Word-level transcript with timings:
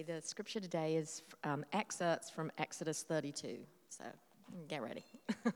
Okay, 0.00 0.14
the 0.14 0.26
scripture 0.26 0.60
today 0.60 0.96
is 0.96 1.22
um, 1.44 1.62
excerpts 1.74 2.30
from 2.30 2.50
Exodus 2.56 3.02
32. 3.02 3.58
So 3.90 4.04
get 4.66 4.82
ready. 4.82 5.04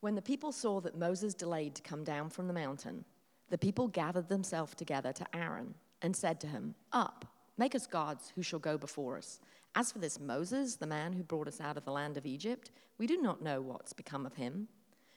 when 0.00 0.14
the 0.14 0.20
people 0.20 0.52
saw 0.52 0.82
that 0.82 0.98
Moses 0.98 1.32
delayed 1.32 1.74
to 1.76 1.82
come 1.82 2.04
down 2.04 2.28
from 2.28 2.46
the 2.46 2.52
mountain, 2.52 3.06
the 3.48 3.56
people 3.56 3.88
gathered 3.88 4.28
themselves 4.28 4.74
together 4.74 5.14
to 5.14 5.26
Aaron 5.34 5.72
and 6.02 6.14
said 6.14 6.40
to 6.40 6.46
him, 6.46 6.74
Up, 6.92 7.24
make 7.56 7.74
us 7.74 7.86
gods 7.86 8.32
who 8.34 8.42
shall 8.42 8.58
go 8.58 8.76
before 8.76 9.16
us. 9.16 9.40
As 9.74 9.90
for 9.90 9.98
this 9.98 10.20
Moses, 10.20 10.76
the 10.76 10.86
man 10.86 11.14
who 11.14 11.22
brought 11.22 11.48
us 11.48 11.58
out 11.58 11.78
of 11.78 11.86
the 11.86 11.92
land 11.92 12.18
of 12.18 12.26
Egypt, 12.26 12.70
we 12.98 13.06
do 13.06 13.16
not 13.16 13.40
know 13.40 13.62
what's 13.62 13.94
become 13.94 14.26
of 14.26 14.34
him. 14.34 14.68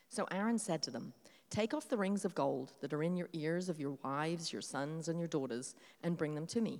So 0.08 0.26
Aaron 0.32 0.58
said 0.58 0.82
to 0.84 0.92
them, 0.92 1.12
Take 1.50 1.74
off 1.74 1.90
the 1.90 1.98
rings 1.98 2.24
of 2.24 2.34
gold 2.34 2.72
that 2.80 2.94
are 2.94 3.04
in 3.04 3.18
your 3.18 3.30
ears 3.34 3.68
of 3.68 3.82
your 3.82 3.98
wives, 4.06 4.54
your 4.54 4.62
sons, 4.62 5.10
and 5.10 5.20
your 5.20 5.28
daughters, 5.28 5.76
and 6.02 6.16
bring 6.16 6.34
them 6.34 6.48
to 6.48 6.62
me. 6.62 6.80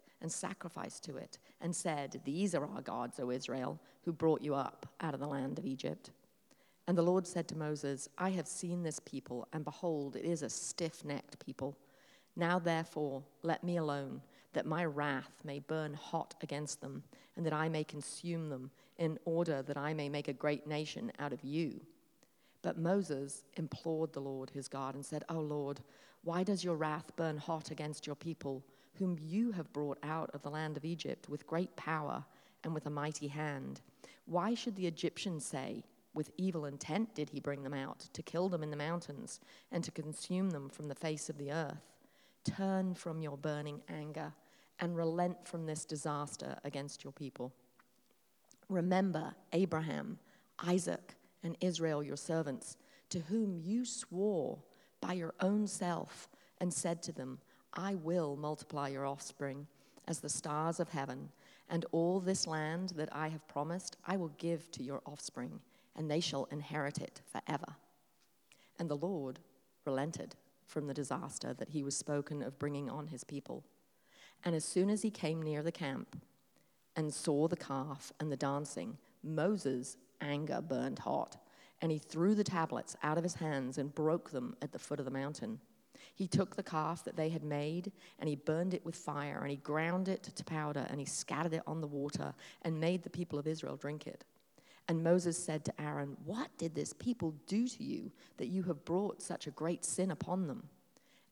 and 0.21 0.31
sacrificed 0.31 1.03
to 1.05 1.17
it, 1.17 1.39
and 1.61 1.75
said, 1.75 2.21
These 2.23 2.55
are 2.55 2.65
our 2.65 2.81
gods, 2.81 3.19
O 3.19 3.31
Israel, 3.31 3.79
who 4.03 4.13
brought 4.13 4.41
you 4.41 4.55
up 4.55 4.87
out 5.01 5.13
of 5.13 5.19
the 5.19 5.27
land 5.27 5.59
of 5.59 5.65
Egypt. 5.65 6.11
And 6.87 6.97
the 6.97 7.03
Lord 7.03 7.27
said 7.27 7.47
to 7.49 7.57
Moses, 7.57 8.09
I 8.17 8.29
have 8.31 8.47
seen 8.47 8.83
this 8.83 8.99
people, 8.99 9.47
and 9.53 9.63
behold, 9.63 10.15
it 10.15 10.25
is 10.25 10.41
a 10.41 10.49
stiff 10.49 11.05
necked 11.05 11.43
people. 11.45 11.77
Now, 12.35 12.59
therefore, 12.59 13.23
let 13.43 13.63
me 13.63 13.77
alone, 13.77 14.21
that 14.53 14.65
my 14.65 14.85
wrath 14.85 15.31
may 15.43 15.59
burn 15.59 15.93
hot 15.93 16.35
against 16.41 16.81
them, 16.81 17.03
and 17.35 17.45
that 17.45 17.53
I 17.53 17.69
may 17.69 17.83
consume 17.83 18.49
them, 18.49 18.71
in 18.97 19.17
order 19.25 19.61
that 19.63 19.77
I 19.77 19.93
may 19.93 20.09
make 20.09 20.27
a 20.27 20.33
great 20.33 20.67
nation 20.67 21.11
out 21.19 21.33
of 21.33 21.43
you. 21.43 21.81
But 22.61 22.77
Moses 22.77 23.43
implored 23.55 24.13
the 24.13 24.19
Lord 24.19 24.49
his 24.49 24.67
God 24.67 24.95
and 24.95 25.05
said, 25.05 25.23
O 25.29 25.39
Lord, 25.39 25.81
why 26.23 26.43
does 26.43 26.63
your 26.63 26.75
wrath 26.75 27.15
burn 27.15 27.37
hot 27.37 27.71
against 27.71 28.05
your 28.05 28.15
people? 28.15 28.63
Whom 28.95 29.17
you 29.21 29.51
have 29.51 29.73
brought 29.73 29.97
out 30.03 30.29
of 30.33 30.41
the 30.41 30.49
land 30.49 30.77
of 30.77 30.85
Egypt 30.85 31.29
with 31.29 31.47
great 31.47 31.75
power 31.75 32.23
and 32.63 32.73
with 32.73 32.85
a 32.85 32.91
mighty 32.91 33.27
hand. 33.27 33.81
Why 34.25 34.53
should 34.53 34.75
the 34.75 34.87
Egyptians 34.87 35.45
say, 35.45 35.83
With 36.13 36.31
evil 36.37 36.65
intent 36.65 37.15
did 37.15 37.29
he 37.29 37.39
bring 37.39 37.63
them 37.63 37.73
out, 37.73 37.99
to 38.13 38.21
kill 38.21 38.49
them 38.49 38.63
in 38.63 38.69
the 38.69 38.77
mountains 38.77 39.39
and 39.71 39.83
to 39.83 39.91
consume 39.91 40.51
them 40.51 40.69
from 40.69 40.87
the 40.87 40.95
face 40.95 41.29
of 41.29 41.37
the 41.37 41.51
earth? 41.51 41.91
Turn 42.43 42.95
from 42.95 43.21
your 43.21 43.37
burning 43.37 43.81
anger 43.87 44.33
and 44.79 44.95
relent 44.95 45.47
from 45.47 45.65
this 45.65 45.85
disaster 45.85 46.57
against 46.63 47.03
your 47.03 47.13
people. 47.13 47.53
Remember 48.67 49.35
Abraham, 49.53 50.17
Isaac, 50.65 51.15
and 51.43 51.55
Israel, 51.61 52.03
your 52.03 52.17
servants, 52.17 52.77
to 53.09 53.19
whom 53.19 53.55
you 53.55 53.85
swore 53.85 54.59
by 55.01 55.13
your 55.13 55.33
own 55.39 55.67
self 55.67 56.29
and 56.59 56.73
said 56.73 57.03
to 57.03 57.11
them, 57.11 57.39
I 57.73 57.95
will 57.95 58.35
multiply 58.35 58.89
your 58.89 59.05
offspring 59.05 59.67
as 60.07 60.19
the 60.19 60.29
stars 60.29 60.79
of 60.79 60.89
heaven, 60.89 61.29
and 61.69 61.85
all 61.91 62.19
this 62.19 62.47
land 62.47 62.93
that 62.95 63.09
I 63.11 63.29
have 63.29 63.47
promised 63.47 63.97
I 64.05 64.17
will 64.17 64.33
give 64.37 64.69
to 64.71 64.83
your 64.83 65.01
offspring, 65.05 65.61
and 65.95 66.09
they 66.09 66.19
shall 66.19 66.45
inherit 66.51 66.99
it 66.99 67.21
forever. 67.31 67.75
And 68.77 68.89
the 68.89 68.97
Lord 68.97 69.39
relented 69.85 70.35
from 70.65 70.87
the 70.87 70.93
disaster 70.93 71.53
that 71.53 71.69
he 71.69 71.83
was 71.83 71.95
spoken 71.95 72.41
of 72.41 72.59
bringing 72.59 72.89
on 72.89 73.07
his 73.07 73.23
people. 73.23 73.63
And 74.43 74.55
as 74.55 74.65
soon 74.65 74.89
as 74.89 75.01
he 75.01 75.11
came 75.11 75.41
near 75.41 75.61
the 75.61 75.71
camp 75.71 76.21
and 76.95 77.13
saw 77.13 77.47
the 77.47 77.55
calf 77.55 78.11
and 78.19 78.31
the 78.31 78.37
dancing, 78.37 78.97
Moses' 79.23 79.97
anger 80.19 80.61
burned 80.61 80.99
hot, 80.99 81.37
and 81.81 81.91
he 81.91 81.97
threw 81.99 82.35
the 82.35 82.43
tablets 82.43 82.95
out 83.03 83.17
of 83.17 83.23
his 83.23 83.35
hands 83.35 83.77
and 83.77 83.93
broke 83.93 84.31
them 84.31 84.55
at 84.61 84.71
the 84.71 84.79
foot 84.79 84.99
of 84.99 85.05
the 85.05 85.11
mountain. 85.11 85.59
He 86.15 86.27
took 86.27 86.55
the 86.55 86.63
calf 86.63 87.03
that 87.05 87.15
they 87.15 87.29
had 87.29 87.43
made 87.43 87.91
and 88.19 88.29
he 88.29 88.35
burned 88.35 88.73
it 88.73 88.85
with 88.85 88.95
fire 88.95 89.39
and 89.41 89.49
he 89.49 89.57
ground 89.57 90.07
it 90.07 90.23
to 90.23 90.43
powder 90.43 90.85
and 90.89 90.99
he 90.99 91.05
scattered 91.05 91.53
it 91.53 91.63
on 91.65 91.81
the 91.81 91.87
water 91.87 92.33
and 92.63 92.79
made 92.79 93.03
the 93.03 93.09
people 93.09 93.39
of 93.39 93.47
Israel 93.47 93.77
drink 93.77 94.07
it. 94.07 94.23
And 94.87 95.03
Moses 95.03 95.41
said 95.41 95.63
to 95.65 95.81
Aaron, 95.81 96.17
What 96.25 96.49
did 96.57 96.75
this 96.75 96.93
people 96.93 97.33
do 97.47 97.67
to 97.67 97.83
you 97.83 98.11
that 98.37 98.47
you 98.47 98.63
have 98.63 98.83
brought 98.83 99.21
such 99.21 99.47
a 99.47 99.51
great 99.51 99.85
sin 99.85 100.11
upon 100.11 100.47
them? 100.47 100.67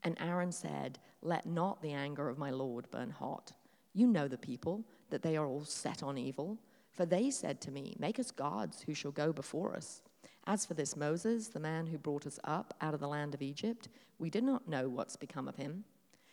And 0.02 0.16
Aaron 0.18 0.52
said, 0.52 0.98
Let 1.22 1.46
not 1.46 1.82
the 1.82 1.92
anger 1.92 2.28
of 2.28 2.38
my 2.38 2.50
Lord 2.50 2.90
burn 2.90 3.10
hot. 3.10 3.52
You 3.92 4.06
know 4.06 4.28
the 4.28 4.38
people, 4.38 4.84
that 5.10 5.22
they 5.22 5.36
are 5.36 5.46
all 5.46 5.64
set 5.64 6.02
on 6.02 6.16
evil. 6.16 6.58
For 6.92 7.04
they 7.04 7.30
said 7.30 7.60
to 7.62 7.70
me, 7.70 7.96
Make 7.98 8.18
us 8.18 8.30
gods 8.30 8.82
who 8.82 8.94
shall 8.94 9.10
go 9.10 9.32
before 9.32 9.76
us. 9.76 10.02
As 10.50 10.66
for 10.66 10.74
this 10.74 10.96
Moses, 10.96 11.46
the 11.46 11.60
man 11.60 11.86
who 11.86 11.96
brought 11.96 12.26
us 12.26 12.40
up 12.42 12.74
out 12.80 12.92
of 12.92 12.98
the 12.98 13.06
land 13.06 13.34
of 13.34 13.40
Egypt, 13.40 13.86
we 14.18 14.30
did 14.30 14.42
not 14.42 14.66
know 14.66 14.88
what's 14.88 15.14
become 15.14 15.46
of 15.46 15.54
him. 15.54 15.84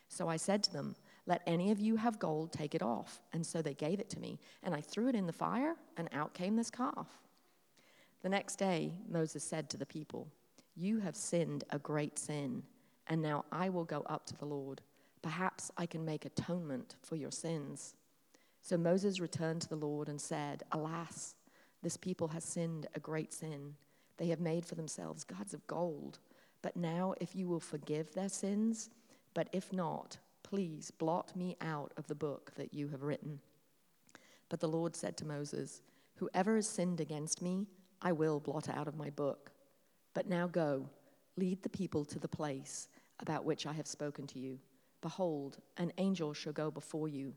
So 0.07 0.27
I 0.27 0.37
said 0.37 0.63
to 0.63 0.73
them, 0.73 0.95
Let 1.27 1.43
any 1.45 1.69
of 1.69 1.79
you 1.79 1.97
have 1.97 2.17
gold, 2.17 2.51
take 2.51 2.73
it 2.73 2.81
off. 2.81 3.21
And 3.31 3.45
so 3.45 3.61
they 3.61 3.75
gave 3.75 3.99
it 3.99 4.09
to 4.09 4.19
me, 4.19 4.39
and 4.63 4.73
I 4.73 4.81
threw 4.81 5.07
it 5.07 5.13
in 5.13 5.27
the 5.27 5.33
fire, 5.33 5.75
and 5.97 6.09
out 6.13 6.33
came 6.33 6.55
this 6.55 6.71
calf. 6.71 7.05
The 8.23 8.29
next 8.29 8.55
day, 8.55 8.95
Moses 9.07 9.43
said 9.43 9.69
to 9.69 9.77
the 9.77 9.85
people, 9.85 10.27
You 10.75 10.97
have 11.01 11.15
sinned 11.15 11.65
a 11.69 11.77
great 11.77 12.17
sin, 12.17 12.63
and 13.05 13.21
now 13.21 13.45
I 13.51 13.69
will 13.69 13.85
go 13.85 14.01
up 14.07 14.25
to 14.25 14.35
the 14.35 14.45
Lord. 14.45 14.81
Perhaps 15.21 15.69
I 15.77 15.85
can 15.85 16.03
make 16.03 16.25
atonement 16.25 16.95
for 17.03 17.17
your 17.17 17.29
sins. 17.31 17.93
So 18.63 18.77
Moses 18.77 19.19
returned 19.19 19.61
to 19.61 19.69
the 19.69 19.75
Lord 19.75 20.09
and 20.09 20.19
said, 20.19 20.63
Alas, 20.71 21.35
this 21.83 21.97
people 21.97 22.29
has 22.29 22.43
sinned 22.43 22.87
a 22.95 22.99
great 22.99 23.31
sin. 23.31 23.75
They 24.17 24.27
have 24.27 24.39
made 24.39 24.65
for 24.65 24.75
themselves 24.75 25.23
gods 25.23 25.53
of 25.53 25.65
gold. 25.67 26.19
But 26.61 26.75
now, 26.75 27.13
if 27.21 27.35
you 27.35 27.47
will 27.47 27.59
forgive 27.59 28.13
their 28.13 28.29
sins, 28.29 28.89
but 29.33 29.47
if 29.51 29.71
not, 29.71 30.17
please 30.43 30.91
blot 30.91 31.35
me 31.35 31.55
out 31.61 31.93
of 31.97 32.07
the 32.07 32.15
book 32.15 32.51
that 32.55 32.73
you 32.73 32.87
have 32.89 33.03
written. 33.03 33.39
But 34.49 34.59
the 34.59 34.67
Lord 34.67 34.95
said 34.95 35.17
to 35.17 35.25
Moses, 35.25 35.81
Whoever 36.15 36.55
has 36.55 36.67
sinned 36.67 36.99
against 36.99 37.41
me, 37.41 37.67
I 38.01 38.11
will 38.11 38.39
blot 38.39 38.69
out 38.69 38.87
of 38.87 38.97
my 38.97 39.09
book. 39.11 39.51
But 40.13 40.27
now 40.27 40.47
go, 40.47 40.89
lead 41.35 41.61
the 41.61 41.69
people 41.69 42.05
to 42.05 42.19
the 42.19 42.27
place 42.27 42.87
about 43.19 43.45
which 43.45 43.67
I 43.67 43.73
have 43.73 43.87
spoken 43.87 44.25
to 44.27 44.39
you. 44.39 44.57
Behold, 45.01 45.57
an 45.77 45.91
angel 45.97 46.33
shall 46.33 46.53
go 46.53 46.71
before 46.71 47.07
you. 47.07 47.33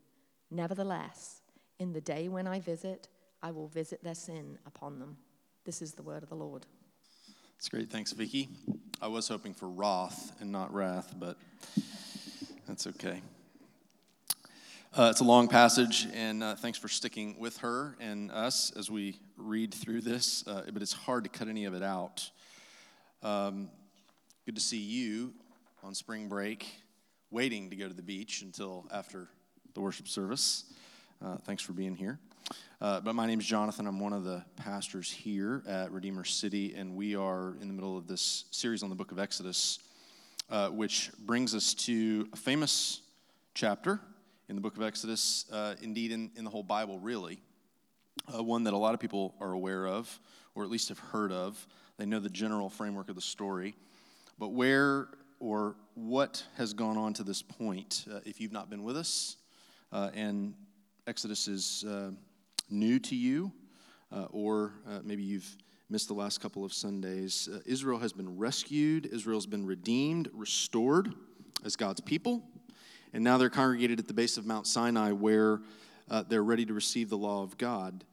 Nevertheless, 0.50 1.42
in 1.78 1.92
the 1.92 2.00
day 2.00 2.28
when 2.28 2.46
I 2.46 2.60
visit, 2.60 3.08
I 3.42 3.50
will 3.50 3.68
visit 3.68 4.02
their 4.02 4.14
sin 4.14 4.58
upon 4.66 4.98
them. 4.98 5.16
This 5.64 5.82
is 5.82 5.92
the 5.92 6.02
word 6.02 6.22
of 6.22 6.30
the 6.30 6.34
Lord. 6.34 6.64
That's 7.56 7.68
great. 7.68 7.90
Thanks, 7.90 8.12
Vicki. 8.12 8.48
I 9.02 9.08
was 9.08 9.28
hoping 9.28 9.52
for 9.52 9.68
wrath 9.68 10.32
and 10.40 10.50
not 10.50 10.72
wrath, 10.72 11.14
but 11.18 11.36
that's 12.66 12.86
okay. 12.86 13.20
Uh, 14.94 15.08
it's 15.10 15.20
a 15.20 15.24
long 15.24 15.48
passage, 15.48 16.08
and 16.14 16.42
uh, 16.42 16.54
thanks 16.54 16.78
for 16.78 16.88
sticking 16.88 17.38
with 17.38 17.58
her 17.58 17.94
and 18.00 18.30
us 18.30 18.72
as 18.74 18.90
we 18.90 19.18
read 19.36 19.74
through 19.74 20.00
this, 20.00 20.46
uh, 20.48 20.62
but 20.72 20.80
it's 20.80 20.94
hard 20.94 21.24
to 21.24 21.30
cut 21.30 21.46
any 21.46 21.66
of 21.66 21.74
it 21.74 21.82
out. 21.82 22.30
Um, 23.22 23.68
good 24.46 24.54
to 24.54 24.62
see 24.62 24.80
you 24.80 25.34
on 25.82 25.94
spring 25.94 26.26
break, 26.26 26.74
waiting 27.30 27.68
to 27.68 27.76
go 27.76 27.86
to 27.86 27.94
the 27.94 28.02
beach 28.02 28.40
until 28.40 28.86
after 28.90 29.28
the 29.74 29.82
worship 29.82 30.08
service. 30.08 30.72
Uh, 31.22 31.36
thanks 31.44 31.62
for 31.62 31.74
being 31.74 31.94
here. 31.94 32.18
Uh, 32.80 32.98
but 32.98 33.14
my 33.14 33.26
name 33.26 33.38
is 33.38 33.44
Jonathan. 33.44 33.86
I'm 33.86 34.00
one 34.00 34.14
of 34.14 34.24
the 34.24 34.42
pastors 34.56 35.10
here 35.10 35.62
at 35.68 35.92
Redeemer 35.92 36.24
City, 36.24 36.74
and 36.74 36.96
we 36.96 37.14
are 37.14 37.56
in 37.60 37.68
the 37.68 37.74
middle 37.74 37.98
of 37.98 38.06
this 38.06 38.46
series 38.50 38.82
on 38.82 38.88
the 38.88 38.94
book 38.94 39.12
of 39.12 39.18
Exodus, 39.18 39.80
uh, 40.48 40.68
which 40.68 41.10
brings 41.26 41.54
us 41.54 41.74
to 41.74 42.26
a 42.32 42.36
famous 42.36 43.02
chapter 43.52 44.00
in 44.48 44.54
the 44.54 44.62
book 44.62 44.78
of 44.78 44.82
Exodus, 44.82 45.44
uh, 45.52 45.74
indeed, 45.82 46.10
in, 46.10 46.30
in 46.36 46.44
the 46.44 46.50
whole 46.50 46.62
Bible, 46.62 46.98
really. 46.98 47.42
Uh, 48.34 48.42
one 48.42 48.64
that 48.64 48.72
a 48.72 48.78
lot 48.78 48.94
of 48.94 49.00
people 49.00 49.34
are 49.40 49.52
aware 49.52 49.86
of, 49.86 50.18
or 50.54 50.64
at 50.64 50.70
least 50.70 50.88
have 50.88 50.98
heard 50.98 51.32
of. 51.32 51.66
They 51.98 52.06
know 52.06 52.18
the 52.18 52.30
general 52.30 52.70
framework 52.70 53.10
of 53.10 53.14
the 53.14 53.20
story. 53.20 53.74
But 54.38 54.52
where 54.52 55.08
or 55.38 55.76
what 55.92 56.42
has 56.56 56.72
gone 56.72 56.96
on 56.96 57.12
to 57.12 57.24
this 57.24 57.42
point 57.42 58.06
uh, 58.10 58.20
if 58.24 58.40
you've 58.40 58.52
not 58.52 58.70
been 58.70 58.84
with 58.84 58.96
us 58.96 59.36
and 59.92 60.54
Exodus 61.10 61.48
is 61.48 61.84
uh, 61.88 62.12
new 62.70 63.00
to 63.00 63.16
you, 63.16 63.50
uh, 64.12 64.26
or 64.30 64.74
uh, 64.88 65.00
maybe 65.02 65.24
you've 65.24 65.56
missed 65.88 66.06
the 66.06 66.14
last 66.14 66.40
couple 66.40 66.64
of 66.64 66.72
Sundays. 66.72 67.48
Uh, 67.52 67.58
Israel 67.66 67.98
has 67.98 68.12
been 68.12 68.38
rescued, 68.38 69.06
Israel's 69.06 69.44
been 69.44 69.66
redeemed, 69.66 70.28
restored 70.32 71.12
as 71.64 71.74
God's 71.74 72.00
people, 72.00 72.44
and 73.12 73.24
now 73.24 73.38
they're 73.38 73.50
congregated 73.50 73.98
at 73.98 74.06
the 74.06 74.14
base 74.14 74.36
of 74.36 74.46
Mount 74.46 74.68
Sinai 74.68 75.10
where 75.10 75.62
they're 76.28 76.44
ready 76.44 76.64
to 76.64 76.74
receive 76.74 77.08
the 77.08 77.18
law 77.18 77.42
of 77.42 77.58
God, 77.58 78.04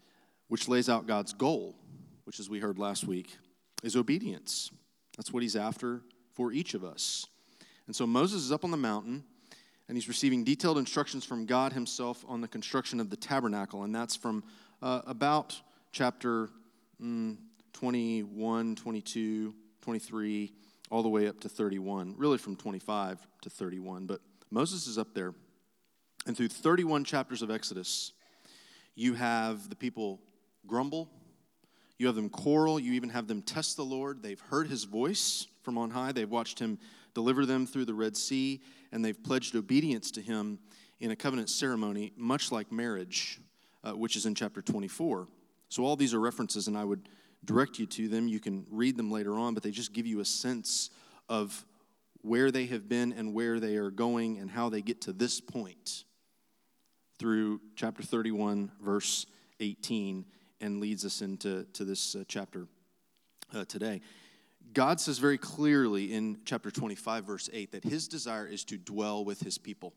which 0.48 0.68
lays 0.68 0.90
out 0.90 1.06
God's 1.06 1.34
goal, 1.34 1.76
which, 2.24 2.40
as 2.40 2.50
we 2.50 2.60
heard 2.60 2.80
last 2.80 3.06
week, 3.06 3.38
is 3.84 3.96
obedience. 3.96 4.72
That's 5.18 5.32
what 5.32 5.44
he's 5.44 5.56
after 5.56 6.02
for 6.34 6.52
each 6.52 6.74
of 6.74 6.84
us. 6.84 7.28
And 7.86 7.96
so 7.96 8.08
Moses 8.08 8.42
is 8.42 8.52
up 8.52 8.64
on 8.64 8.72
the 8.72 8.76
mountain 8.78 9.24
and 9.88 9.98
he's 9.98 10.08
receiving 10.08 10.44
detailed 10.44 10.78
instructions 10.78 11.24
from 11.24 11.46
God 11.46 11.74
himself 11.74 12.26
on 12.28 12.42
the 12.42 12.48
construction 12.48 13.00
of 13.00 13.10
the 13.10 13.16
tabernacle. 13.16 13.84
And 13.84 13.96
that's 13.96 14.16
from 14.16 14.44
uh, 14.82 15.02
about 15.06 15.60
chapter 15.92 16.50
mm, 17.02 17.38
21, 17.74 18.76
22, 18.76 19.54
23, 19.82 20.54
all 20.90 21.04
the 21.04 21.10
way 21.10 21.28
up 21.28 21.40
to 21.42 21.50
31, 21.50 22.16
really 22.18 22.38
from 22.38 22.56
25 22.56 23.26
to 23.42 23.50
31. 23.50 24.06
But 24.06 24.22
Moses 24.52 24.88
is 24.88 24.98
up 24.98 25.14
there. 25.14 25.34
And 26.26 26.36
through 26.36 26.50
31 26.50 27.06
chapters 27.06 27.42
of 27.42 27.50
Exodus, 27.50 28.12
you 28.96 29.14
have 29.14 29.70
the 29.70 29.76
people 29.76 30.20
grumble, 30.66 31.10
you 31.98 32.06
have 32.06 32.16
them 32.16 32.30
quarrel. 32.30 32.80
You 32.80 32.94
even 32.94 33.10
have 33.10 33.28
them 33.28 33.42
test 33.42 33.76
the 33.76 33.86
Lord. 33.86 34.22
They've 34.22 34.40
heard 34.40 34.68
his 34.68 34.84
voice 34.84 35.48
from 35.64 35.78
on 35.78 35.90
high. 35.90 36.12
They've 36.12 36.30
watched 36.30 36.60
him 36.60 36.78
deliver 37.18 37.48
them 37.48 37.66
through 37.66 37.86
the 37.86 37.96
Red 37.96 38.16
Sea, 38.16 38.62
and 38.92 39.04
they've 39.04 39.24
pledged 39.24 39.56
obedience 39.56 40.12
to 40.12 40.22
him 40.22 40.60
in 41.00 41.10
a 41.10 41.16
covenant 41.16 41.50
ceremony, 41.50 42.14
much 42.16 42.52
like 42.52 42.72
marriage, 42.72 43.40
uh, 43.84 43.94
which 43.94 44.16
is 44.16 44.28
in 44.28 44.36
chapter 44.36 44.62
24. 44.62 45.28
So, 45.70 45.84
all 45.84 45.96
these 45.96 46.14
are 46.14 46.20
references, 46.20 46.68
and 46.68 46.78
I 46.78 46.84
would 46.84 47.10
direct 47.44 47.80
you 47.80 47.88
to 47.88 48.08
them. 48.08 48.28
You 48.28 48.40
can 48.40 48.68
read 48.70 48.98
them 48.98 49.10
later 49.10 49.34
on, 49.34 49.56
but 49.56 49.64
they 49.64 49.72
just 49.72 49.94
give 49.94 50.06
you 50.06 50.20
a 50.20 50.26
sense 50.26 50.92
of 51.28 51.66
where 52.22 52.52
they 52.52 52.68
have 52.68 52.88
been 52.88 53.12
and 53.14 53.34
where 53.34 53.60
they 53.60 53.78
are 53.78 53.90
going 53.90 54.38
and 54.38 54.52
how 54.52 54.70
they 54.70 54.84
get 54.84 55.02
to 55.02 55.12
this 55.12 55.42
point 55.42 56.04
through 57.18 57.60
chapter 57.76 58.04
31, 58.04 58.72
verse 58.80 59.26
18 59.60 60.24
and 60.62 60.80
leads 60.80 61.04
us 61.04 61.24
into 61.24 61.66
to 61.74 61.84
this 61.84 62.16
uh, 62.16 62.24
chapter 62.28 62.68
uh, 63.56 63.66
today. 63.66 64.02
God 64.74 65.00
says 65.00 65.18
very 65.18 65.38
clearly 65.38 66.14
in 66.14 66.40
chapter 66.46 66.72
25, 66.72 67.26
verse 67.26 67.50
8, 67.52 67.72
that 67.72 67.84
his 67.84 68.08
desire 68.08 68.48
is 68.48 68.64
to 68.66 68.78
dwell 68.78 69.24
with 69.24 69.40
his 69.40 69.58
people. 69.58 69.94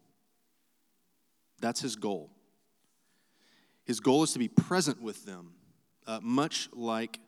That's 1.61 1.81
his 1.81 1.97
goal. 1.97 2.31
His 3.85 4.01
goal 4.01 4.23
is 4.23 4.33
to 4.33 4.39
be 4.39 4.49
present 4.49 5.03
with 5.03 5.25
them, 5.25 5.53
uh, 6.07 6.21
much 6.23 6.69
like 6.73 7.19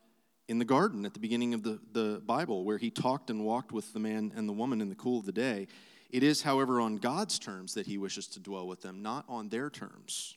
in 0.48 0.58
the 0.58 0.64
garden 0.64 1.04
at 1.04 1.14
the 1.14 1.20
beginning 1.20 1.54
of 1.54 1.62
the, 1.62 1.80
the 1.92 2.22
Bible, 2.24 2.64
where 2.64 2.78
he 2.78 2.90
talked 2.90 3.30
and 3.30 3.44
walked 3.44 3.72
with 3.72 3.92
the 3.92 4.00
man 4.00 4.32
and 4.36 4.48
the 4.48 4.52
woman 4.52 4.80
in 4.80 4.88
the 4.88 4.94
cool 4.94 5.18
of 5.18 5.26
the 5.26 5.32
day. 5.32 5.66
It 6.10 6.22
is, 6.22 6.42
however, 6.42 6.80
on 6.80 6.96
God's 6.96 7.38
terms 7.38 7.74
that 7.74 7.86
he 7.86 7.96
wishes 7.96 8.26
to 8.28 8.40
dwell 8.40 8.66
with 8.66 8.82
them, 8.82 9.02
not 9.02 9.24
on 9.28 9.48
their 9.48 9.70
terms. 9.70 10.36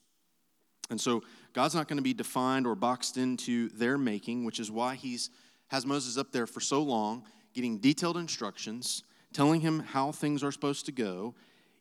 And 0.89 1.01
so 1.01 1.23
God's 1.53 1.75
not 1.75 1.87
going 1.87 1.97
to 1.97 2.03
be 2.03 2.13
defined 2.13 2.67
or 2.67 2.75
boxed 2.75 3.17
into 3.17 3.69
their 3.69 3.97
making, 3.97 4.45
which 4.45 4.59
is 4.59 4.71
why 4.71 4.95
he's 4.95 5.29
has 5.67 5.85
Moses 5.85 6.17
up 6.17 6.31
there 6.31 6.47
for 6.47 6.59
so 6.59 6.81
long, 6.81 7.23
getting 7.53 7.77
detailed 7.77 8.17
instructions, 8.17 9.03
telling 9.33 9.61
him 9.61 9.79
how 9.79 10.11
things 10.11 10.43
are 10.43 10.51
supposed 10.51 10.85
to 10.85 10.91
go 10.91 11.35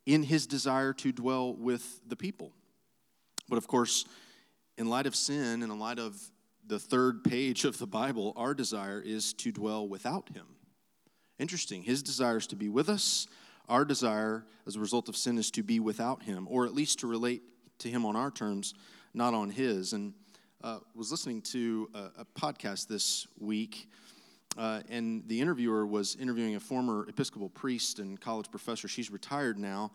in 0.07 0.23
his 0.23 0.47
desire 0.47 0.93
to 0.93 1.13
dwell 1.13 1.55
with 1.55 2.01
the 2.09 2.17
people. 2.17 2.53
But 3.49 3.59
of 3.59 3.67
course, 3.67 4.05
in 4.77 4.89
light 4.89 5.07
of 5.07 5.15
sin 5.15 5.63
and 5.63 5.73
in 5.73 5.79
light 5.79 5.99
of 5.99 6.21
the 6.67 6.79
third 6.79 7.25
page 7.25 7.65
of 7.65 7.79
the 7.79 7.87
Bible, 7.87 8.33
our 8.37 8.55
desire 8.55 9.01
is 9.05 9.35
to 9.35 9.53
dwell 9.53 9.87
without 9.87 10.31
him. 10.31 10.47
Interesting. 11.39 11.83
His 11.83 12.03
desire 12.03 12.39
is 12.39 12.47
to 12.49 12.57
be 12.57 12.69
with 12.69 12.89
us. 12.89 13.27
Our 13.69 13.85
desire, 13.85 14.45
as 14.67 14.77
a 14.77 14.81
result 14.81 15.09
of 15.09 15.17
sin, 15.17 15.39
is 15.39 15.51
to 15.53 15.63
be 15.63 15.81
without 15.81 16.23
him, 16.23 16.47
or 16.51 16.67
at 16.67 16.75
least 16.75 17.01
to 17.01 17.07
relate 17.07 17.43
to 17.79 17.89
him 17.89 18.05
on 18.07 18.17
our 18.17 18.31
terms, 18.31 18.75
not 19.13 19.35
on 19.35 19.51
his. 19.51 19.93
And 19.93 20.15
uh, 20.65 20.79
was 20.95 21.11
listening 21.11 21.43
to 21.43 21.91
a, 21.95 22.23
a 22.23 22.25
podcast 22.25 22.89
this 22.89 23.27
week, 23.39 23.87
uh, 24.57 24.81
and 24.89 25.23
the 25.29 25.39
interviewer 25.39 25.87
was 25.87 26.17
interviewing 26.17 26.57
a 26.57 26.61
former 26.61 27.07
Episcopal 27.07 27.51
priest 27.51 27.99
and 27.99 28.19
college 28.19 28.51
professor. 28.51 28.89
She's 28.89 29.11
retired 29.11 29.59
now, 29.59 29.93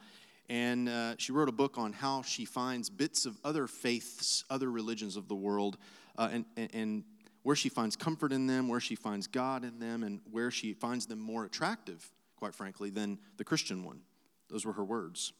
and 0.47 0.87
uh, 0.87 1.15
she 1.17 1.31
wrote 1.31 1.49
a 1.49 1.51
book 1.51 1.79
on 1.79 1.91
how 1.91 2.21
she 2.21 2.45
finds 2.45 2.87
bits 2.87 3.25
of 3.25 3.35
other 3.43 3.65
faiths, 3.65 4.43
other 4.51 4.69
religions 4.69 5.15
of 5.15 5.27
the 5.27 5.33
world, 5.33 5.79
uh, 6.19 6.29
and, 6.31 6.45
and, 6.55 6.69
and 6.75 7.03
where 7.41 7.55
she 7.55 7.69
finds 7.69 7.95
comfort 7.95 8.31
in 8.31 8.45
them, 8.45 8.67
where 8.67 8.79
she 8.79 8.93
finds 8.93 9.25
God 9.25 9.63
in 9.63 9.79
them, 9.79 10.03
and 10.03 10.19
where 10.29 10.51
she 10.51 10.73
finds 10.73 11.07
them 11.07 11.17
more 11.17 11.45
attractive, 11.45 12.07
quite 12.35 12.53
frankly, 12.53 12.91
than 12.91 13.17
the 13.37 13.43
Christian 13.43 13.83
one. 13.83 14.01
Those 14.51 14.65
were 14.65 14.73
her 14.73 14.85
words. 14.85 15.33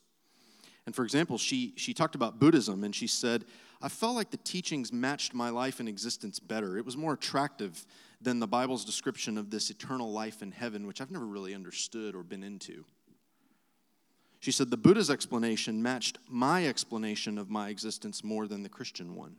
And 0.87 0.95
for 0.95 1.03
example, 1.03 1.37
she, 1.37 1.73
she 1.75 1.93
talked 1.93 2.15
about 2.15 2.39
Buddhism 2.39 2.83
and 2.83 2.95
she 2.95 3.05
said, 3.05 3.45
I 3.81 3.87
felt 3.87 4.15
like 4.15 4.29
the 4.29 4.37
teachings 4.37 4.91
matched 4.91 5.33
my 5.33 5.49
life 5.49 5.79
and 5.79 5.87
existence 5.87 6.39
better. 6.39 6.77
It 6.77 6.85
was 6.85 6.97
more 6.97 7.13
attractive 7.13 7.85
than 8.21 8.39
the 8.39 8.47
Bible's 8.47 8.83
description 8.83 9.37
of 9.37 9.49
this 9.49 9.69
eternal 9.69 10.11
life 10.11 10.41
in 10.41 10.51
heaven, 10.51 10.85
which 10.85 10.99
I've 10.99 11.11
never 11.11 11.25
really 11.25 11.55
understood 11.55 12.13
or 12.13 12.23
been 12.23 12.43
into. 12.43 12.83
She 14.41 14.51
said, 14.51 14.69
The 14.69 14.77
Buddha's 14.77 15.09
explanation 15.09 15.81
matched 15.81 16.17
my 16.27 16.67
explanation 16.67 17.37
of 17.37 17.49
my 17.49 17.69
existence 17.69 18.23
more 18.23 18.47
than 18.47 18.63
the 18.63 18.69
Christian 18.69 19.15
one. 19.15 19.35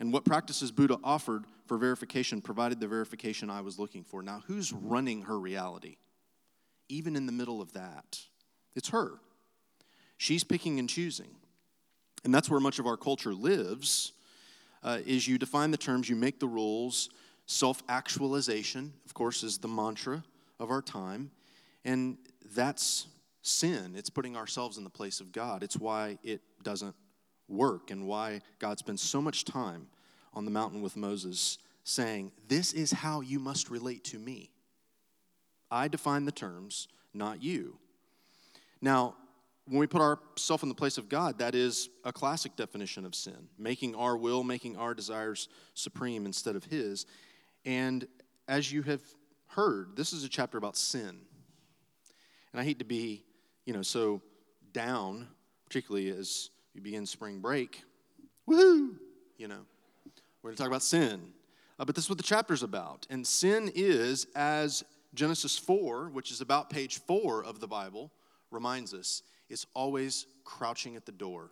And 0.00 0.12
what 0.12 0.24
practices 0.24 0.72
Buddha 0.72 0.98
offered 1.04 1.44
for 1.66 1.78
verification 1.78 2.40
provided 2.40 2.80
the 2.80 2.88
verification 2.88 3.50
I 3.50 3.60
was 3.60 3.78
looking 3.78 4.04
for. 4.04 4.22
Now, 4.22 4.42
who's 4.46 4.72
running 4.72 5.22
her 5.22 5.38
reality? 5.38 5.96
Even 6.88 7.16
in 7.16 7.26
the 7.26 7.32
middle 7.32 7.60
of 7.60 7.72
that, 7.72 8.20
it's 8.74 8.88
her. 8.88 9.20
She's 10.16 10.44
picking 10.44 10.78
and 10.78 10.88
choosing. 10.88 11.36
And 12.24 12.34
that's 12.34 12.48
where 12.48 12.60
much 12.60 12.78
of 12.78 12.86
our 12.86 12.96
culture 12.96 13.34
lives, 13.34 14.12
uh, 14.82 14.98
is 15.06 15.28
you 15.28 15.38
define 15.38 15.70
the 15.70 15.76
terms, 15.76 16.08
you 16.08 16.16
make 16.16 16.40
the 16.40 16.48
rules. 16.48 17.10
Self-actualization, 17.46 18.92
of 19.04 19.14
course, 19.14 19.42
is 19.42 19.58
the 19.58 19.68
mantra 19.68 20.24
of 20.58 20.70
our 20.70 20.82
time. 20.82 21.30
And 21.84 22.16
that's 22.54 23.06
sin. 23.42 23.94
It's 23.96 24.10
putting 24.10 24.36
ourselves 24.36 24.78
in 24.78 24.84
the 24.84 24.90
place 24.90 25.20
of 25.20 25.32
God. 25.32 25.62
It's 25.62 25.76
why 25.76 26.18
it 26.22 26.40
doesn't 26.62 26.94
work 27.48 27.90
and 27.90 28.06
why 28.06 28.40
God 28.58 28.78
spends 28.78 29.02
so 29.02 29.20
much 29.20 29.44
time 29.44 29.86
on 30.32 30.46
the 30.46 30.50
mountain 30.50 30.80
with 30.80 30.96
Moses 30.96 31.58
saying, 31.84 32.32
This 32.48 32.72
is 32.72 32.90
how 32.90 33.20
you 33.20 33.38
must 33.38 33.70
relate 33.70 34.04
to 34.04 34.18
me. 34.18 34.50
I 35.70 35.88
define 35.88 36.24
the 36.24 36.32
terms, 36.32 36.88
not 37.12 37.42
you. 37.42 37.78
Now, 38.80 39.14
when 39.66 39.78
we 39.78 39.86
put 39.86 40.02
ourselves 40.02 40.62
in 40.62 40.68
the 40.68 40.74
place 40.74 40.98
of 40.98 41.08
God, 41.08 41.38
that 41.38 41.54
is 41.54 41.88
a 42.04 42.12
classic 42.12 42.54
definition 42.56 43.06
of 43.06 43.14
sin, 43.14 43.48
making 43.58 43.94
our 43.94 44.16
will, 44.16 44.44
making 44.44 44.76
our 44.76 44.94
desires 44.94 45.48
supreme 45.72 46.26
instead 46.26 46.54
of 46.54 46.64
His. 46.64 47.06
And 47.64 48.06
as 48.46 48.70
you 48.70 48.82
have 48.82 49.00
heard, 49.48 49.96
this 49.96 50.12
is 50.12 50.24
a 50.24 50.28
chapter 50.28 50.58
about 50.58 50.76
sin. 50.76 51.16
And 52.52 52.60
I 52.60 52.64
hate 52.64 52.78
to 52.80 52.84
be, 52.84 53.24
you 53.64 53.72
know, 53.72 53.82
so 53.82 54.20
down, 54.72 55.28
particularly 55.66 56.10
as 56.10 56.50
we 56.74 56.80
begin 56.80 57.06
spring 57.06 57.40
break. 57.40 57.82
Woohoo! 58.48 58.96
You 59.38 59.48
know, 59.48 59.64
we're 60.42 60.50
going 60.50 60.56
to 60.56 60.62
talk 60.62 60.68
about 60.68 60.82
sin. 60.82 61.32
Uh, 61.78 61.84
but 61.84 61.94
this 61.94 62.04
is 62.04 62.10
what 62.10 62.18
the 62.18 62.24
chapter's 62.24 62.62
about. 62.62 63.06
And 63.10 63.26
sin 63.26 63.72
is, 63.74 64.26
as 64.36 64.84
Genesis 65.14 65.58
4, 65.58 66.10
which 66.10 66.30
is 66.30 66.40
about 66.40 66.70
page 66.70 66.98
4 66.98 67.44
of 67.44 67.60
the 67.60 67.66
Bible, 67.66 68.12
reminds 68.50 68.92
us, 68.94 69.22
is 69.48 69.66
always 69.74 70.26
crouching 70.44 70.96
at 70.96 71.06
the 71.06 71.12
door, 71.12 71.50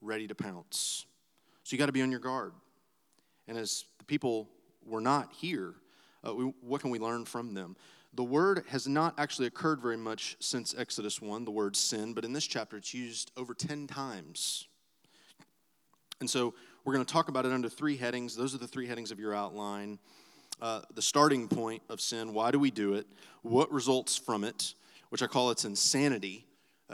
ready 0.00 0.26
to 0.26 0.34
pounce. 0.34 1.06
So 1.62 1.74
you 1.74 1.78
got 1.78 1.86
to 1.86 1.92
be 1.92 2.02
on 2.02 2.10
your 2.10 2.20
guard. 2.20 2.52
And 3.48 3.56
as 3.56 3.84
the 3.98 4.04
people 4.04 4.48
were 4.84 5.00
not 5.00 5.32
here, 5.32 5.74
uh, 6.26 6.34
we, 6.34 6.44
what 6.60 6.80
can 6.80 6.90
we 6.90 6.98
learn 6.98 7.24
from 7.24 7.54
them? 7.54 7.76
The 8.14 8.24
word 8.24 8.64
has 8.68 8.86
not 8.86 9.14
actually 9.18 9.48
occurred 9.48 9.82
very 9.82 9.96
much 9.96 10.36
since 10.38 10.74
Exodus 10.76 11.20
1, 11.20 11.44
the 11.44 11.50
word 11.50 11.74
sin, 11.74 12.14
but 12.14 12.24
in 12.24 12.32
this 12.32 12.46
chapter 12.46 12.76
it's 12.76 12.94
used 12.94 13.32
over 13.36 13.54
10 13.54 13.86
times. 13.86 14.68
And 16.20 16.30
so 16.30 16.54
we're 16.84 16.94
going 16.94 17.04
to 17.04 17.12
talk 17.12 17.28
about 17.28 17.44
it 17.44 17.52
under 17.52 17.68
three 17.68 17.96
headings. 17.96 18.36
Those 18.36 18.54
are 18.54 18.58
the 18.58 18.68
three 18.68 18.86
headings 18.86 19.10
of 19.10 19.18
your 19.18 19.34
outline. 19.34 19.98
Uh, 20.62 20.82
the 20.94 21.02
starting 21.02 21.48
point 21.48 21.82
of 21.88 22.00
sin, 22.00 22.32
why 22.32 22.50
do 22.50 22.58
we 22.58 22.70
do 22.70 22.94
it? 22.94 23.06
What 23.42 23.72
results 23.72 24.16
from 24.16 24.44
it, 24.44 24.74
which 25.08 25.22
I 25.22 25.26
call 25.26 25.50
its 25.50 25.64
insanity 25.64 26.46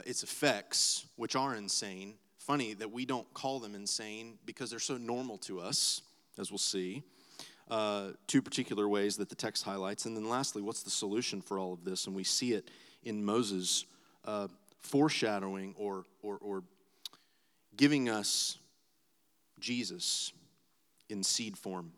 its 0.07 0.23
effects, 0.23 1.07
which 1.16 1.37
are 1.37 1.54
insane. 1.54 2.14
Funny 2.38 2.75
that 2.75 2.90
we 2.90 3.04
don't 3.04 3.33
call 3.35 3.61
them 3.61 3.75
insane 3.75 4.38
because 4.47 4.71
they're 4.71 4.78
so 4.78 4.97
normal 4.97 5.38
to 5.38 5.61
us, 5.61 6.02
as 6.38 6.50
we'll 6.50 6.59
see. 6.59 7.02
Uh, 7.71 8.11
two 8.26 8.42
particular 8.42 8.88
ways 8.88 9.16
that 9.16 9.28
the 9.28 9.35
text 9.35 9.64
highlights. 9.64 10.04
And 10.04 10.16
then 10.16 10.28
lastly, 10.28 10.61
what's 10.61 10.83
the 10.83 10.90
solution 10.90 11.40
for 11.40 11.59
all 11.59 11.73
of 11.73 11.85
this? 11.85 12.07
And 12.07 12.16
we 12.16 12.25
see 12.25 12.52
it 12.52 12.69
in 13.04 13.25
Moses, 13.25 13.85
uh, 14.25 14.49
foreshadowing 14.80 15.75
or, 15.78 16.04
or, 16.23 16.38
or 16.40 16.64
giving 17.76 18.09
us 18.09 18.59
Jesus 19.61 20.33
in 21.09 21.23
seed 21.23 21.57
form, 21.57 21.92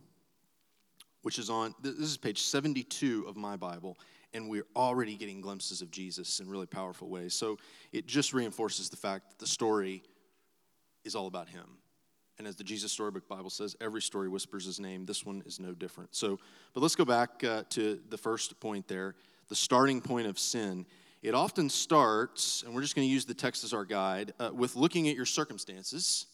which 1.23 1.39
is 1.39 1.49
on, 1.49 1.75
this 1.81 1.95
is 1.95 2.17
page 2.17 2.43
72 2.43 3.25
of 3.27 3.37
my 3.37 3.57
Bible, 3.57 3.97
and 4.35 4.49
we're 4.49 4.67
already 4.75 5.17
getting 5.17 5.41
glimpses 5.41 5.83
of 5.83 5.91
Jesus 5.91 6.41
in 6.41 6.49
really 6.49 6.67
powerful 6.67 7.09
ways. 7.09 7.35
So 7.35 7.59
it 7.93 8.07
just 8.07 8.33
reinforces 8.33 8.89
the 8.89 8.97
fact 8.97 9.31
that 9.31 9.39
the 9.39 9.47
story 9.47 10.03
is 11.05 11.15
all 11.15 11.27
about 11.27 11.49
him. 11.49 11.79
And 12.39 12.47
as 12.47 12.57
the 12.57 12.65
Jesus 12.65 12.91
Storybook 12.91 13.29
Bible 13.29 13.51
says, 13.51 13.77
every 13.81 14.03
story 14.03 14.29
whispers 14.29 14.65
his 14.65 14.81
name. 14.81 15.05
This 15.05 15.25
one 15.25 15.43
is 15.47 15.61
no 15.61 15.73
different. 15.75 16.15
So, 16.15 16.39
but 16.75 16.81
let's 16.81 16.97
go 16.97 17.05
back 17.05 17.45
uh, 17.45 17.65
to 17.71 18.01
the 18.09 18.19
first 18.19 18.59
point 18.59 18.89
there 18.89 19.15
the 19.49 19.57
starting 19.57 20.01
point 20.01 20.27
of 20.27 20.39
sin. 20.39 20.87
It 21.23 21.35
often 21.35 21.69
starts, 21.69 22.63
and 22.63 22.75
we're 22.75 22.81
just 22.81 22.97
going 22.97 23.07
to 23.07 23.13
use 23.13 23.27
the 23.27 23.35
text 23.35 23.65
as 23.65 23.75
our 23.75 23.85
guide, 23.85 24.33
uh, 24.41 24.51
with 24.53 24.77
looking 24.77 25.09
at 25.09 25.15
your 25.15 25.27
circumstances. 25.27 26.27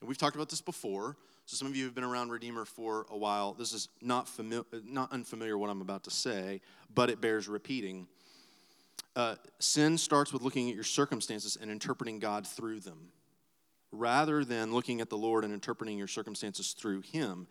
And 0.00 0.08
we've 0.08 0.16
talked 0.16 0.36
about 0.36 0.48
this 0.48 0.62
before. 0.62 1.18
So 1.52 1.56
some 1.56 1.68
of 1.68 1.76
you 1.76 1.84
have 1.84 1.94
been 1.94 2.02
around 2.02 2.30
Redeemer 2.30 2.64
for 2.64 3.04
a 3.10 3.16
while. 3.18 3.52
This 3.52 3.74
is 3.74 3.90
not, 4.00 4.26
familiar, 4.26 4.64
not 4.86 5.12
unfamiliar 5.12 5.58
what 5.58 5.68
I'm 5.68 5.82
about 5.82 6.04
to 6.04 6.10
say, 6.10 6.62
but 6.94 7.10
it 7.10 7.20
bears 7.20 7.46
repeating. 7.46 8.06
Uh, 9.14 9.34
sin 9.58 9.98
starts 9.98 10.32
with 10.32 10.40
looking 10.40 10.70
at 10.70 10.74
your 10.74 10.82
circumstances 10.82 11.58
and 11.60 11.70
interpreting 11.70 12.20
God 12.20 12.46
through 12.46 12.80
them, 12.80 13.08
rather 13.90 14.46
than 14.46 14.72
looking 14.72 15.02
at 15.02 15.10
the 15.10 15.18
Lord 15.18 15.44
and 15.44 15.52
interpreting 15.52 15.98
your 15.98 16.08
circumstances 16.08 16.72
through 16.72 17.02
Him. 17.02 17.46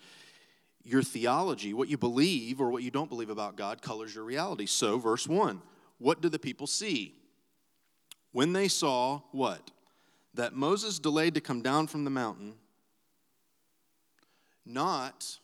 Your 0.83 1.03
theology, 1.03 1.71
what 1.75 1.87
you 1.87 1.99
believe 1.99 2.59
or 2.59 2.71
what 2.71 2.81
you 2.81 2.89
don't 2.89 3.07
believe 3.07 3.29
about 3.29 3.55
God, 3.55 3.83
colors 3.83 4.15
your 4.15 4.23
reality. 4.23 4.65
So, 4.65 4.97
verse 4.97 5.27
1 5.27 5.61
what 5.99 6.21
do 6.21 6.29
the 6.29 6.39
people 6.39 6.65
see? 6.65 7.13
When 8.31 8.53
they 8.53 8.67
saw 8.67 9.21
what? 9.31 9.69
That 10.33 10.55
Moses 10.55 10.97
delayed 10.97 11.35
to 11.35 11.41
come 11.41 11.61
down 11.61 11.85
from 11.85 12.03
the 12.03 12.09
mountain 12.09 12.55
not 14.65 15.39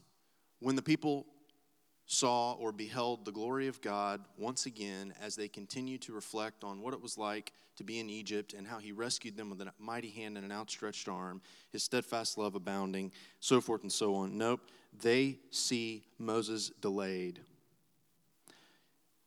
when 0.60 0.76
the 0.76 0.82
people 0.82 1.26
saw 2.06 2.54
or 2.54 2.72
beheld 2.72 3.26
the 3.26 3.32
glory 3.32 3.68
of 3.68 3.82
God 3.82 4.22
once 4.38 4.66
again 4.66 5.14
as 5.22 5.36
they 5.36 5.50
continued 5.50 6.02
to 6.04 6.14
reflect 6.14 6.64
on 6.64 6.82
what 6.82 6.94
it 6.94 7.02
was 7.02 7.18
like 7.18 7.52
to 7.76 7.84
be 7.84 8.00
in 8.00 8.10
Egypt 8.10 8.54
and 8.54 8.66
how 8.66 8.80
he 8.80 8.92
rescued 8.92 9.36
them 9.36 9.50
with 9.50 9.62
a 9.62 9.72
mighty 9.78 10.10
hand 10.10 10.38
and 10.38 10.46
an 10.46 10.52
outstretched 10.52 11.10
arm, 11.10 11.42
his 11.72 11.84
steadfast 11.84 12.38
love 12.38 12.56
abounding, 12.56 13.12
so 13.42 13.60
forth 13.60 13.84
and 13.84 13.92
so 13.92 14.16
on. 14.16 14.38
Nope, 14.38 14.62
they 15.02 15.38
see 15.52 16.04
Moses 16.18 16.72
delayed. 16.82 17.40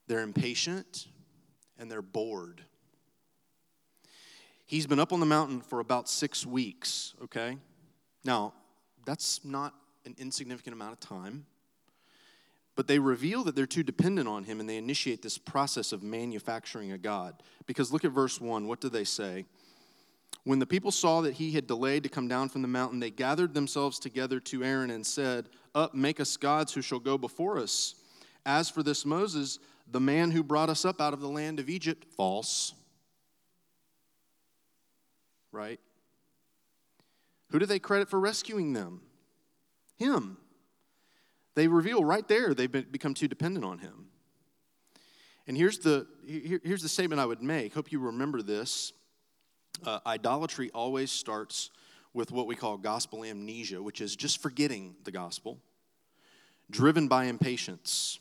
They're 0.06 0.22
impatient 0.22 1.06
and 1.78 1.90
they're 1.90 2.02
bored. 2.02 2.62
He's 4.66 4.86
been 4.86 5.00
up 5.00 5.12
on 5.12 5.20
the 5.20 5.26
mountain 5.26 5.60
for 5.60 5.80
about 5.80 6.08
six 6.08 6.46
weeks, 6.46 7.14
okay? 7.24 7.58
Now, 8.24 8.54
that's 9.04 9.44
not 9.44 9.74
an 10.04 10.14
insignificant 10.18 10.74
amount 10.74 10.92
of 10.92 11.00
time. 11.00 11.46
But 12.76 12.86
they 12.86 12.98
reveal 12.98 13.44
that 13.44 13.54
they're 13.56 13.66
too 13.66 13.82
dependent 13.82 14.28
on 14.28 14.44
him 14.44 14.60
and 14.60 14.68
they 14.68 14.76
initiate 14.76 15.22
this 15.22 15.36
process 15.36 15.92
of 15.92 16.02
manufacturing 16.02 16.92
a 16.92 16.98
God. 16.98 17.42
Because 17.66 17.92
look 17.92 18.04
at 18.04 18.12
verse 18.12 18.40
1. 18.40 18.66
What 18.66 18.80
do 18.80 18.88
they 18.88 19.04
say? 19.04 19.44
When 20.44 20.58
the 20.58 20.66
people 20.66 20.90
saw 20.90 21.20
that 21.22 21.34
he 21.34 21.52
had 21.52 21.66
delayed 21.66 22.04
to 22.04 22.08
come 22.08 22.28
down 22.28 22.48
from 22.48 22.62
the 22.62 22.68
mountain, 22.68 23.00
they 23.00 23.10
gathered 23.10 23.52
themselves 23.52 23.98
together 23.98 24.40
to 24.40 24.64
Aaron 24.64 24.90
and 24.90 25.06
said, 25.06 25.48
Up, 25.74 25.94
make 25.94 26.20
us 26.20 26.36
gods 26.36 26.72
who 26.72 26.80
shall 26.80 26.98
go 26.98 27.18
before 27.18 27.58
us. 27.58 27.96
As 28.46 28.70
for 28.70 28.82
this 28.82 29.04
Moses, 29.04 29.58
the 29.90 30.00
man 30.00 30.30
who 30.30 30.42
brought 30.42 30.70
us 30.70 30.84
up 30.84 31.00
out 31.00 31.12
of 31.12 31.20
the 31.20 31.28
land 31.28 31.60
of 31.60 31.68
Egypt, 31.68 32.06
false. 32.16 32.72
Right? 35.52 35.80
Who 37.50 37.58
do 37.58 37.66
they 37.66 37.78
credit 37.78 38.08
for 38.08 38.18
rescuing 38.18 38.72
them? 38.72 39.02
Him. 39.96 40.38
They 41.54 41.68
reveal 41.68 42.04
right 42.04 42.26
there 42.26 42.54
they've 42.54 42.70
been, 42.70 42.86
become 42.90 43.14
too 43.14 43.28
dependent 43.28 43.64
on 43.64 43.78
Him. 43.78 44.06
And 45.46 45.56
here's 45.56 45.78
the, 45.78 46.06
here, 46.26 46.60
here's 46.62 46.82
the 46.82 46.88
statement 46.88 47.20
I 47.20 47.26
would 47.26 47.42
make. 47.42 47.74
Hope 47.74 47.90
you 47.90 47.98
remember 47.98 48.40
this. 48.40 48.92
Uh, 49.84 49.98
idolatry 50.06 50.70
always 50.72 51.10
starts 51.10 51.70
with 52.12 52.30
what 52.30 52.46
we 52.46 52.54
call 52.54 52.76
gospel 52.76 53.24
amnesia, 53.24 53.82
which 53.82 54.00
is 54.00 54.16
just 54.16 54.42
forgetting 54.42 54.94
the 55.04 55.10
gospel, 55.10 55.58
driven 56.70 57.08
by 57.08 57.24
impatience. 57.24 58.18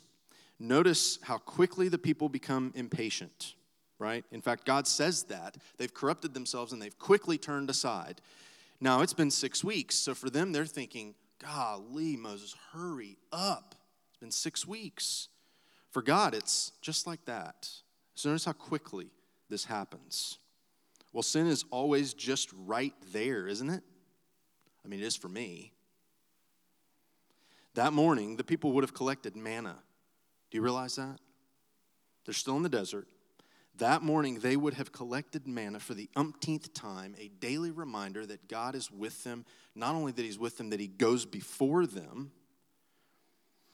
Notice 0.60 1.20
how 1.22 1.38
quickly 1.38 1.88
the 1.88 1.98
people 1.98 2.30
become 2.30 2.72
impatient, 2.76 3.56
right? 3.98 4.26
In 4.32 4.42
fact, 4.42 4.66
God 4.66 4.88
says 4.88 5.24
that. 5.24 5.58
They've 5.78 5.94
corrupted 5.94 6.34
themselves 6.34 6.74
and 6.74 6.82
they've 6.82 6.98
quickly 6.98 7.38
turned 7.38 7.70
aside. 7.70 8.22
Now, 8.82 9.02
it's 9.02 9.14
been 9.14 9.32
six 9.32 9.64
weeks, 9.64 9.96
so 9.96 10.16
for 10.16 10.30
them, 10.30 10.52
they're 10.52 10.66
thinking, 10.66 11.16
Golly, 11.44 12.16
Moses, 12.16 12.56
hurry 12.72 13.18
up. 13.32 13.76
It's 14.10 14.18
been 14.20 14.32
six 14.32 14.66
weeks. 14.66 15.28
For 15.92 16.02
God, 16.02 16.34
it's 16.34 16.72
just 16.82 17.08
like 17.08 17.26
that. 17.26 17.70
So 18.16 18.30
notice 18.30 18.46
how 18.46 18.54
quickly 18.54 19.08
this 19.50 19.66
happens. 19.66 20.38
Well, 21.12 21.24
sin 21.24 21.48
is 21.48 21.66
always 21.72 22.14
just 22.14 22.50
right 22.66 22.94
there, 23.12 23.48
isn't 23.48 23.70
it? 23.70 23.84
I 24.86 24.88
mean, 24.88 25.00
it 25.00 25.06
is 25.06 25.16
for 25.16 25.30
me. 25.30 25.74
That 27.76 27.94
morning, 27.94 28.36
the 28.36 28.44
people 28.44 28.72
would 28.74 28.84
have 28.84 28.94
collected 28.94 29.36
manna. 29.36 29.76
Do 30.52 30.58
you 30.58 30.62
realize 30.62 30.96
that? 30.96 31.20
They're 32.26 32.34
still 32.34 32.58
in 32.58 32.64
the 32.64 32.70
desert. 32.70 33.08
That 33.80 34.02
morning, 34.02 34.40
they 34.40 34.58
would 34.58 34.74
have 34.74 34.92
collected 34.92 35.48
manna 35.48 35.80
for 35.80 35.94
the 35.94 36.10
umpteenth 36.16 36.74
time, 36.74 37.16
a 37.18 37.30
daily 37.30 37.72
reminder 37.72 38.26
that 38.26 38.50
God 38.50 38.76
is 38.76 38.92
with 38.92 39.24
them. 39.24 39.46
Not 39.74 39.96
only 39.96 40.12
that 40.12 40.22
He's 40.22 40.38
with 40.38 40.58
them, 40.58 40.70
that 40.72 40.82
He 40.82 40.88
goes 40.88 41.26
before 41.26 41.86
them. 41.86 42.32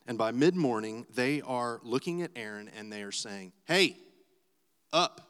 And 0.06 0.16
by 0.18 0.32
mid 0.32 0.56
morning, 0.56 1.08
they 1.16 1.42
are 1.42 1.80
looking 1.84 2.22
at 2.22 2.30
Aaron 2.36 2.70
and 2.78 2.94
they 2.94 3.02
are 3.02 3.12
saying, 3.12 3.52
Hey, 3.66 3.98
up. 4.94 5.22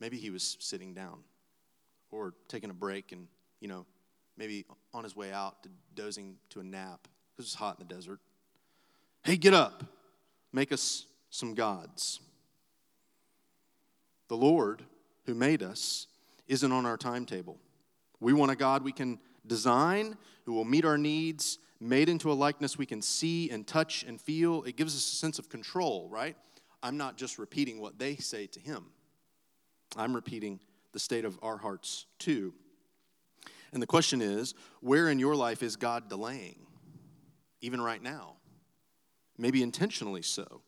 Maybe 0.00 0.16
he 0.16 0.30
was 0.30 0.56
sitting 0.60 0.94
down 0.94 1.18
or 2.10 2.32
taking 2.48 2.70
a 2.70 2.74
break 2.74 3.12
and, 3.12 3.28
you 3.60 3.68
know, 3.68 3.84
maybe 4.38 4.64
on 4.94 5.04
his 5.04 5.14
way 5.14 5.30
out 5.30 5.62
to 5.62 5.68
dozing 5.94 6.36
to 6.48 6.60
a 6.60 6.64
nap 6.64 7.06
because 7.36 7.50
it's 7.50 7.54
hot 7.54 7.78
in 7.78 7.86
the 7.86 7.94
desert. 7.94 8.18
Hey, 9.24 9.36
get 9.36 9.52
up. 9.52 9.84
Make 10.54 10.72
us 10.72 11.04
some 11.28 11.54
gods. 11.54 12.20
The 14.30 14.36
Lord 14.36 14.84
who 15.26 15.34
made 15.34 15.60
us 15.60 16.06
isn't 16.46 16.70
on 16.70 16.86
our 16.86 16.96
timetable. 16.96 17.58
We 18.20 18.32
want 18.32 18.52
a 18.52 18.56
God 18.56 18.84
we 18.84 18.92
can 18.92 19.18
design, 19.44 20.16
who 20.44 20.52
will 20.52 20.64
meet 20.64 20.84
our 20.84 20.96
needs, 20.96 21.58
made 21.80 22.08
into 22.08 22.30
a 22.30 22.34
likeness 22.34 22.78
we 22.78 22.86
can 22.86 23.02
see 23.02 23.50
and 23.50 23.66
touch 23.66 24.04
and 24.04 24.20
feel. 24.20 24.62
It 24.62 24.76
gives 24.76 24.94
us 24.94 25.02
a 25.12 25.16
sense 25.16 25.40
of 25.40 25.48
control, 25.48 26.08
right? 26.08 26.36
I'm 26.80 26.96
not 26.96 27.16
just 27.16 27.40
repeating 27.40 27.80
what 27.80 27.98
they 27.98 28.14
say 28.14 28.46
to 28.46 28.60
Him, 28.60 28.84
I'm 29.96 30.14
repeating 30.14 30.60
the 30.92 31.00
state 31.00 31.24
of 31.24 31.36
our 31.42 31.56
hearts 31.56 32.06
too. 32.20 32.54
And 33.72 33.82
the 33.82 33.88
question 33.88 34.22
is 34.22 34.54
where 34.80 35.08
in 35.08 35.18
your 35.18 35.34
life 35.34 35.60
is 35.60 35.74
God 35.74 36.08
delaying? 36.08 36.68
Even 37.62 37.80
right 37.80 38.02
now. 38.02 38.36
Maybe 39.36 39.60
intentionally 39.60 40.22
so 40.22 40.62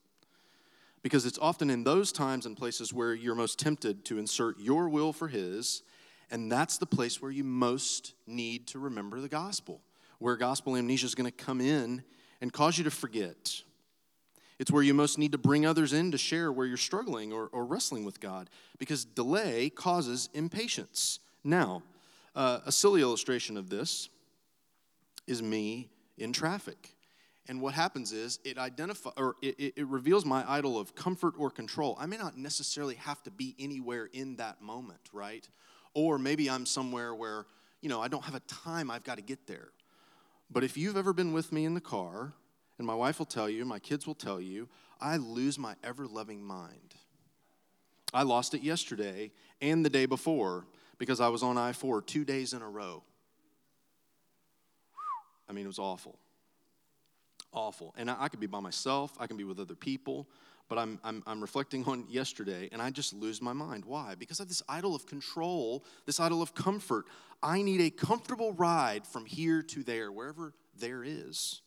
because 1.02 1.26
it's 1.26 1.38
often 1.38 1.68
in 1.68 1.85
those 1.85 2.12
times 2.12 2.47
and 2.47 2.56
places 2.56 2.92
where 2.92 3.14
you're 3.14 3.35
most 3.35 3.59
tempted 3.59 4.04
to 4.06 4.18
insert 4.18 4.59
your 4.59 4.88
will 4.88 5.12
for 5.12 5.28
His, 5.28 5.82
and 6.30 6.50
that's 6.50 6.78
the 6.78 6.87
place 6.87 7.21
where 7.21 7.30
you 7.30 7.44
most 7.44 8.14
need 8.26 8.66
to 8.68 8.78
remember 8.78 9.21
the 9.21 9.28
gospel, 9.28 9.80
where 10.18 10.37
gospel 10.37 10.76
amnesia 10.76 11.06
is 11.06 11.14
going 11.14 11.30
to 11.30 11.44
come 11.44 11.61
in 11.61 12.02
and 12.40 12.52
cause 12.52 12.78
you 12.78 12.85
to 12.85 12.90
forget. 12.90 13.62
It's 14.59 14.71
where 14.71 14.82
you 14.82 14.94
most 14.94 15.18
need 15.18 15.32
to 15.32 15.38
bring 15.38 15.66
others 15.66 15.92
in 15.92 16.12
to 16.12 16.18
share 16.18 16.52
where 16.52 16.66
you're 16.66 16.76
struggling 16.76 17.32
or, 17.32 17.49
or 17.52 17.64
wrestling 17.64 18.04
with 18.04 18.21
God, 18.21 18.49
because 18.78 19.04
delay 19.04 19.71
causes 19.71 20.28
impatience. 20.35 21.18
Now, 21.42 21.82
uh, 22.37 22.61
a 22.64 22.73
silly 22.73 23.02
illustration 23.02 23.56
of 23.56 23.68
this 23.68 24.09
is 25.26 25.42
me 25.42 25.90
in 26.16 26.32
traffic. 26.32 26.94
And 27.49 27.61
what 27.61 27.75
happens 27.75 28.12
is 28.12 28.38
it 28.44 28.56
identifies 28.56 29.14
or 29.16 29.34
it, 29.42 29.75
it, 29.76 29.87
reveals 29.87 30.25
my 30.25 30.44
idol 30.49 30.78
of 30.78 30.94
comfort 30.94 31.34
or 31.37 31.50
control. 31.50 31.96
I 31.99 32.06
may 32.06 32.16
not 32.16 32.37
necessarily 32.37 32.94
have 32.96 33.22
to 33.25 33.30
be 33.30 33.56
anywhere 33.58 34.08
in 34.12 34.37
that 34.37 34.62
moment, 34.62 35.00
right? 35.12 35.46
Or 35.92 36.18
maybe 36.18 36.49
I'm 36.49 36.66
somewhere 36.66 37.14
where, 37.14 37.46
you 37.80 37.88
know, 37.88 38.00
I 38.00 38.06
don't 38.06 38.25
have 38.25 38.37
a 38.37 38.40
time, 38.40 38.90
I've 38.90 39.02
got 39.02 39.16
to 39.16 39.22
get 39.22 39.46
there. 39.49 39.70
But 40.50 40.62
if 40.62 40.76
you've 40.76 40.96
ever 40.96 41.12
been 41.12 41.32
with 41.32 41.50
me 41.50 41.64
in 41.64 41.75
the 41.75 41.80
car, 41.80 42.32
and 42.78 42.87
my 42.87 42.94
wife 42.94 43.18
will 43.18 43.26
tell 43.26 43.49
you, 43.49 43.64
my 43.64 43.80
kids 43.80 44.06
will 44.06 44.14
tell 44.14 44.40
you, 44.40 44.68
I 45.00 45.16
lose 45.16 45.58
my 45.58 45.75
ever 45.82 46.06
loving 46.06 46.44
mind. 46.44 46.94
I 48.14 48.22
lost 48.22 48.54
it 48.54 48.62
yesterday 48.62 49.32
and 49.61 49.84
the 49.84 49.90
day 49.90 50.06
before 50.06 50.66
because 50.99 51.20
I 51.20 51.28
was 51.28 51.42
on 51.42 51.58
I 51.58 51.72
4 51.72 52.02
two 52.02 52.25
days 52.25 52.52
in 52.52 52.62
a 52.62 52.68
row. 52.68 53.02
I 55.49 55.52
mean, 55.52 55.64
it 55.64 55.68
was 55.68 55.80
awful 55.80 56.18
awful. 57.52 57.94
And 57.97 58.11
I, 58.11 58.16
I 58.18 58.28
could 58.28 58.40
be 58.40 58.47
by 58.47 58.61
myself, 58.61 59.12
I 59.18 59.26
can 59.26 59.37
be 59.37 59.44
with 59.44 59.61
other 59.61 59.75
people, 59.75 60.28
but 60.68 60.78
I'm, 60.78 60.99
I'm, 61.04 61.23
I'm 61.26 61.40
reflecting 61.40 61.85
on 61.85 62.06
yesterday 62.09 62.68
and 62.73 62.80
I 62.80 62.90
just 62.90 63.12
lose 63.12 63.42
my 63.42 63.52
mind. 63.52 63.85
Why? 63.85 64.14
Because 64.14 64.40
I 64.40 64.44
have 64.44 64.49
this 64.49 64.62
idol 64.68 64.94
of 64.94 65.06
control, 65.06 65.85
this 66.06 66.21
idol 66.21 66.40
of 66.40 66.54
comfort. 66.54 67.06
I 67.42 67.62
need 67.62 67.80
a 67.80 67.90
comfortable 67.90 68.52
ride 68.52 69.06
from 69.06 69.26
here 69.26 69.62
to 69.62 69.82
there, 69.82 70.11
wherever 70.11 70.54
there 70.78 71.04
is. 71.04 71.61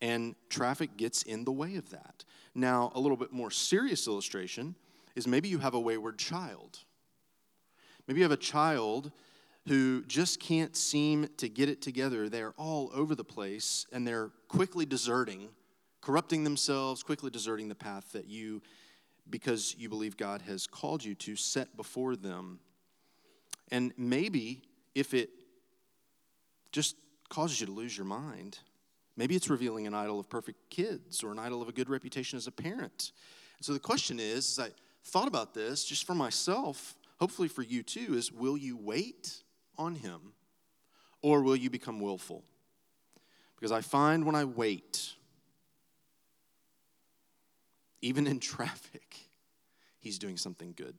And 0.00 0.36
traffic 0.48 0.96
gets 0.96 1.22
in 1.22 1.44
the 1.44 1.52
way 1.52 1.76
of 1.76 1.90
that. 1.90 2.24
Now, 2.54 2.92
a 2.94 3.00
little 3.00 3.16
bit 3.16 3.32
more 3.32 3.50
serious 3.50 4.06
illustration 4.06 4.74
is 5.16 5.26
maybe 5.26 5.48
you 5.48 5.58
have 5.58 5.74
a 5.74 5.80
wayward 5.80 6.18
child. 6.18 6.78
Maybe 8.06 8.20
you 8.20 8.24
have 8.24 8.32
a 8.32 8.36
child 8.36 9.12
who 9.68 10.02
just 10.04 10.40
can't 10.40 10.74
seem 10.74 11.28
to 11.36 11.48
get 11.48 11.68
it 11.68 11.82
together. 11.82 12.28
They're 12.28 12.54
all 12.56 12.90
over 12.94 13.14
the 13.14 13.24
place 13.24 13.86
and 13.92 14.06
they're 14.06 14.30
quickly 14.48 14.86
deserting, 14.86 15.48
corrupting 16.00 16.44
themselves, 16.44 17.02
quickly 17.02 17.30
deserting 17.30 17.68
the 17.68 17.74
path 17.74 18.12
that 18.12 18.26
you, 18.26 18.62
because 19.28 19.76
you 19.78 19.88
believe 19.88 20.16
God 20.16 20.42
has 20.42 20.66
called 20.66 21.04
you 21.04 21.14
to, 21.16 21.36
set 21.36 21.76
before 21.76 22.16
them. 22.16 22.60
And 23.70 23.92
maybe 23.98 24.62
if 24.94 25.12
it 25.12 25.30
just 26.72 26.96
causes 27.28 27.60
you 27.60 27.66
to 27.66 27.72
lose 27.72 27.96
your 27.96 28.06
mind, 28.06 28.58
maybe 29.16 29.36
it's 29.36 29.50
revealing 29.50 29.86
an 29.86 29.94
idol 29.94 30.18
of 30.18 30.30
perfect 30.30 30.70
kids 30.70 31.22
or 31.22 31.30
an 31.30 31.38
idol 31.38 31.60
of 31.60 31.68
a 31.68 31.72
good 31.72 31.90
reputation 31.90 32.38
as 32.38 32.46
a 32.46 32.52
parent. 32.52 33.12
So 33.60 33.74
the 33.74 33.80
question 33.80 34.18
is, 34.18 34.58
as 34.58 34.66
I 34.66 34.70
thought 35.04 35.28
about 35.28 35.52
this, 35.52 35.84
just 35.84 36.06
for 36.06 36.14
myself, 36.14 36.94
hopefully 37.20 37.48
for 37.48 37.62
you 37.62 37.82
too, 37.82 38.14
is 38.14 38.32
will 38.32 38.56
you 38.56 38.76
wait 38.76 39.42
on 39.78 39.94
Him 39.94 40.32
or 41.22 41.42
will 41.42 41.56
you 41.56 41.70
become 41.70 42.00
willful? 42.00 42.44
Because 43.56 43.72
I 43.72 43.80
find 43.80 44.24
when 44.24 44.34
I 44.34 44.44
wait, 44.44 45.14
even 48.00 48.26
in 48.26 48.40
traffic, 48.40 49.16
He's 50.00 50.18
doing 50.18 50.36
something 50.36 50.74
good. 50.76 50.96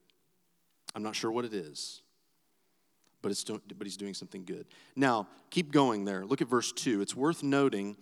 I'm 0.93 1.03
not 1.03 1.15
sure 1.15 1.31
what 1.31 1.45
it 1.45 1.53
is, 1.53 2.01
but, 3.21 3.31
it's 3.31 3.43
do- 3.43 3.61
but 3.77 3.87
He's 3.87 3.97
doing 3.97 4.13
something 4.13 4.43
good. 4.43 4.65
Now, 4.95 5.27
keep 5.49 5.71
going 5.71 6.05
there. 6.05 6.25
Look 6.25 6.41
at 6.41 6.49
verse 6.49 6.71
2. 6.71 7.01
It's 7.01 7.15
worth 7.15 7.41
noting 7.41 7.95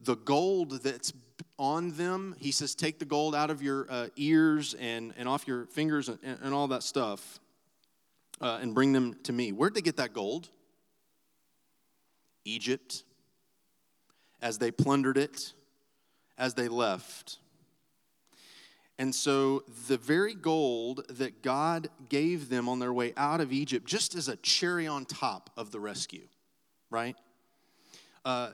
the 0.00 0.14
gold 0.16 0.82
that's 0.82 1.12
on 1.58 1.96
them. 1.96 2.36
He 2.38 2.52
says, 2.52 2.74
Take 2.74 2.98
the 2.98 3.04
gold 3.04 3.34
out 3.34 3.50
of 3.50 3.62
your 3.62 3.86
uh, 3.90 4.08
ears 4.16 4.74
and, 4.74 5.12
and 5.16 5.28
off 5.28 5.48
your 5.48 5.66
fingers 5.66 6.08
and, 6.08 6.18
and 6.22 6.54
all 6.54 6.68
that 6.68 6.82
stuff 6.82 7.40
uh, 8.40 8.58
and 8.60 8.74
bring 8.74 8.92
them 8.92 9.16
to 9.24 9.32
me. 9.32 9.52
Where'd 9.52 9.74
they 9.74 9.80
get 9.80 9.96
that 9.96 10.12
gold? 10.12 10.50
Egypt, 12.44 13.04
as 14.42 14.58
they 14.58 14.70
plundered 14.70 15.16
it, 15.16 15.52
as 16.36 16.54
they 16.54 16.68
left. 16.68 17.38
And 18.98 19.12
so, 19.14 19.64
the 19.88 19.96
very 19.96 20.34
gold 20.34 21.04
that 21.08 21.42
God 21.42 21.88
gave 22.08 22.48
them 22.48 22.68
on 22.68 22.78
their 22.78 22.92
way 22.92 23.12
out 23.16 23.40
of 23.40 23.52
Egypt, 23.52 23.86
just 23.86 24.14
as 24.14 24.28
a 24.28 24.36
cherry 24.36 24.86
on 24.86 25.04
top 25.04 25.50
of 25.56 25.72
the 25.72 25.80
rescue, 25.80 26.28
right, 26.90 27.16
uh, 28.24 28.50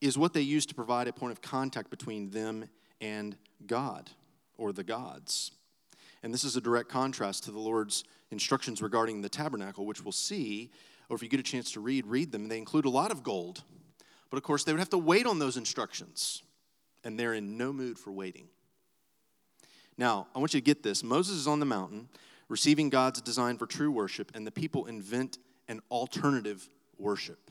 is 0.00 0.16
what 0.16 0.32
they 0.32 0.42
used 0.42 0.68
to 0.68 0.74
provide 0.74 1.08
a 1.08 1.12
point 1.12 1.32
of 1.32 1.42
contact 1.42 1.90
between 1.90 2.30
them 2.30 2.68
and 3.00 3.36
God 3.66 4.10
or 4.56 4.72
the 4.72 4.84
gods. 4.84 5.50
And 6.22 6.32
this 6.32 6.44
is 6.44 6.56
a 6.56 6.60
direct 6.60 6.88
contrast 6.88 7.44
to 7.44 7.50
the 7.50 7.58
Lord's 7.58 8.04
instructions 8.34 8.82
regarding 8.82 9.22
the 9.22 9.30
tabernacle, 9.30 9.86
which 9.86 10.04
we'll 10.04 10.12
see, 10.12 10.70
or 11.08 11.16
if 11.16 11.22
you 11.22 11.28
get 11.28 11.40
a 11.40 11.44
chance 11.44 11.72
to 11.72 11.80
read, 11.80 12.06
read 12.06 12.32
them. 12.32 12.48
They 12.48 12.58
include 12.58 12.84
a 12.84 12.90
lot 12.90 13.10
of 13.10 13.22
gold. 13.22 13.62
But 14.28 14.36
of 14.36 14.42
course, 14.42 14.64
they 14.64 14.72
would 14.72 14.80
have 14.80 14.90
to 14.90 14.98
wait 14.98 15.26
on 15.26 15.38
those 15.38 15.56
instructions, 15.56 16.42
and 17.02 17.18
they're 17.18 17.34
in 17.34 17.56
no 17.56 17.72
mood 17.72 17.98
for 17.98 18.12
waiting. 18.12 18.48
Now, 19.96 20.26
I 20.34 20.40
want 20.40 20.52
you 20.52 20.60
to 20.60 20.64
get 20.64 20.82
this 20.82 21.02
Moses 21.02 21.36
is 21.36 21.46
on 21.46 21.60
the 21.60 21.66
mountain, 21.66 22.08
receiving 22.48 22.90
God's 22.90 23.22
design 23.22 23.56
for 23.56 23.66
true 23.66 23.90
worship, 23.90 24.32
and 24.34 24.46
the 24.46 24.50
people 24.50 24.86
invent 24.86 25.38
an 25.68 25.80
alternative 25.90 26.68
worship. 26.98 27.50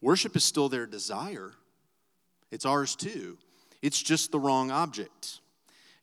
Worship 0.00 0.34
is 0.36 0.44
still 0.44 0.68
their 0.68 0.86
desire, 0.86 1.52
it's 2.50 2.66
ours 2.66 2.96
too. 2.96 3.38
It's 3.82 4.02
just 4.02 4.32
the 4.32 4.40
wrong 4.40 4.70
object. 4.70 5.40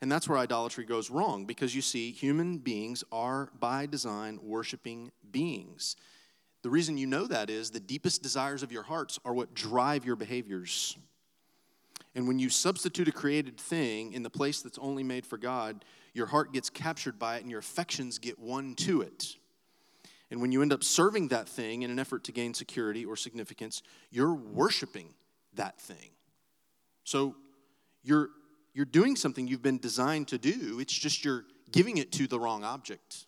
And 0.02 0.12
that's 0.12 0.28
where 0.28 0.40
idolatry 0.40 0.84
goes 0.84 1.12
wrong 1.12 1.46
because 1.46 1.76
you 1.76 1.82
see, 1.82 2.12
human 2.12 2.58
beings 2.58 3.04
are 3.12 3.52
by 3.60 3.86
design 3.86 4.40
worshiping 4.42 5.12
beings. 5.32 5.96
The 6.64 6.70
reason 6.70 6.98
you 6.98 7.08
know 7.08 7.28
that 7.28 7.50
is 7.50 7.70
the 7.70 7.80
deepest 7.80 8.24
desires 8.24 8.64
of 8.64 8.72
your 8.72 8.84
hearts 8.84 9.20
are 9.24 9.34
what 9.34 9.54
drive 9.54 10.06
your 10.06 10.16
behaviors. 10.16 10.98
And 12.16 12.28
when 12.28 12.40
you 12.40 12.50
substitute 12.50 13.08
a 13.08 13.12
created 13.12 13.60
thing 13.60 14.14
in 14.14 14.24
the 14.24 14.30
place 14.30 14.62
that's 14.62 14.80
only 14.80 15.04
made 15.04 15.26
for 15.26 15.38
God, 15.38 15.86
your 16.14 16.26
heart 16.26 16.52
gets 16.52 16.70
captured 16.70 17.18
by 17.18 17.38
it 17.38 17.42
and 17.42 17.50
your 17.50 17.60
affections 17.60 18.18
get 18.18 18.38
won 18.38 18.76
to 18.76 19.02
it. 19.02 19.36
And 20.30 20.42
when 20.42 20.52
you 20.52 20.62
end 20.62 20.74
up 20.74 20.84
serving 20.84 21.28
that 21.30 21.48
thing 21.48 21.84
in 21.84 21.92
an 21.92 22.00
effort 22.00 22.24
to 22.26 22.32
gain 22.32 22.54
security 22.54 23.06
or 23.06 23.16
significance, 23.16 23.82
you're 24.10 24.34
worshiping 24.34 25.14
that 25.54 25.80
thing. 25.80 26.12
So 27.04 27.36
you're 28.04 28.30
you're 28.74 28.86
doing 28.86 29.16
something 29.16 29.48
you've 29.48 29.62
been 29.62 29.80
designed 29.80 30.28
to 30.30 30.38
do, 30.38 30.80
it's 30.80 30.94
just 30.94 31.26
you're 31.26 31.46
giving 31.72 31.98
it 31.98 32.12
to 32.14 32.28
the 32.28 32.40
wrong 32.40 32.64
object. 32.64 33.26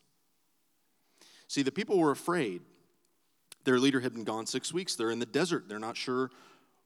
See, 1.48 1.62
the 1.62 1.72
people 1.72 2.00
were 2.00 2.12
afraid. 2.12 2.62
Their 3.64 3.80
leader 3.80 4.00
had 4.00 4.14
been 4.14 4.24
gone 4.24 4.46
six 4.46 4.74
weeks. 4.74 4.96
They're 4.96 5.12
in 5.12 5.20
the 5.20 5.26
desert. 5.26 5.70
They're 5.70 5.80
not 5.80 5.98
sure 5.98 6.32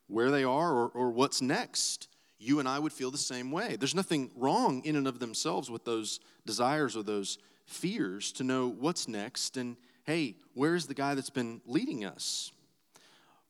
where 0.08 0.32
they 0.32 0.44
are 0.44 0.72
or, 0.72 0.88
or 0.90 1.12
what's 1.12 1.42
next. 1.42 2.08
You 2.40 2.60
and 2.60 2.68
I 2.68 2.80
would 2.80 2.94
feel 2.94 3.10
the 3.10 3.18
same 3.18 3.52
way. 3.52 3.76
There's 3.78 3.96
nothing 3.96 4.32
wrong 4.36 4.84
in 4.86 4.96
and 4.96 5.08
of 5.08 5.20
themselves 5.20 5.72
with 5.72 5.86
those 5.86 6.20
desires 6.46 6.96
or 6.96 7.04
those 7.04 7.40
fears 7.66 8.32
to 8.34 8.44
know 8.44 8.68
what's 8.68 9.08
next 9.08 9.58
and, 9.58 9.76
hey, 10.04 10.36
where's 10.54 10.86
the 10.86 10.94
guy 10.94 11.16
that's 11.16 11.30
been 11.30 11.62
leading 11.66 12.06
us? 12.06 12.52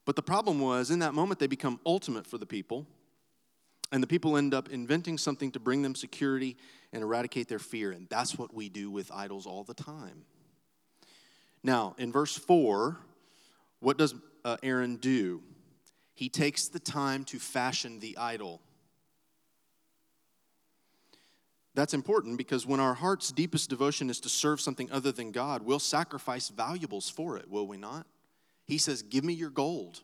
But 0.06 0.15
the 0.15 0.24
problem 0.24 0.60
was, 0.62 0.89
in 0.89 1.00
that 1.00 1.13
moment, 1.13 1.39
they 1.39 1.48
become 1.48 1.82
ultimate 1.86 2.26
for 2.26 2.38
the 2.38 2.46
people 2.46 2.88
and 3.91 4.04
the 4.04 4.08
people 4.08 4.38
end 4.38 4.54
up 4.54 4.69
inventing 4.69 5.17
something 5.17 5.52
to 5.52 5.60
bring 5.60 5.82
them 5.82 5.95
security 5.95 6.58
and 6.91 7.04
eradicate 7.04 7.47
their 7.47 7.60
fear. 7.60 7.91
And 7.91 8.08
that's 8.10 8.38
what 8.38 8.54
we 8.54 8.69
do 8.69 8.91
with 8.91 9.12
idols 9.12 9.45
all 9.45 9.63
the 9.63 9.73
time. 9.73 10.26
Now, 11.63 11.95
in 11.97 12.12
verse 12.12 12.38
4, 12.38 12.97
what 13.80 13.97
does 13.97 14.13
uh, 14.43 14.58
Aaron 14.63 14.97
do? 14.97 15.41
He 16.13 16.30
takes 16.30 16.67
the 16.67 16.80
time 16.80 17.23
to 17.26 17.39
fashion 17.39 18.00
the 18.00 18.17
idol. 18.17 18.62
That's 21.76 21.93
important 21.93 22.38
because 22.38 22.65
when 22.65 22.80
our 22.80 22.95
heart's 22.95 23.32
deepest 23.32 23.69
devotion 23.69 24.10
is 24.10 24.19
to 24.21 24.30
serve 24.30 24.60
something 24.60 24.91
other 24.91 25.12
than 25.12 25.32
God, 25.32 25.62
we'll 25.62 25.78
sacrifice 25.78 26.50
valuables 26.50 27.08
for 27.08 27.38
it, 27.38 27.50
will 27.50 27.67
we 27.67 27.78
not? 27.78 28.08
He 28.65 28.80
says, 28.80 29.04
Give 29.04 29.23
me 29.23 29.34
your 29.34 29.52
gold. 29.52 30.02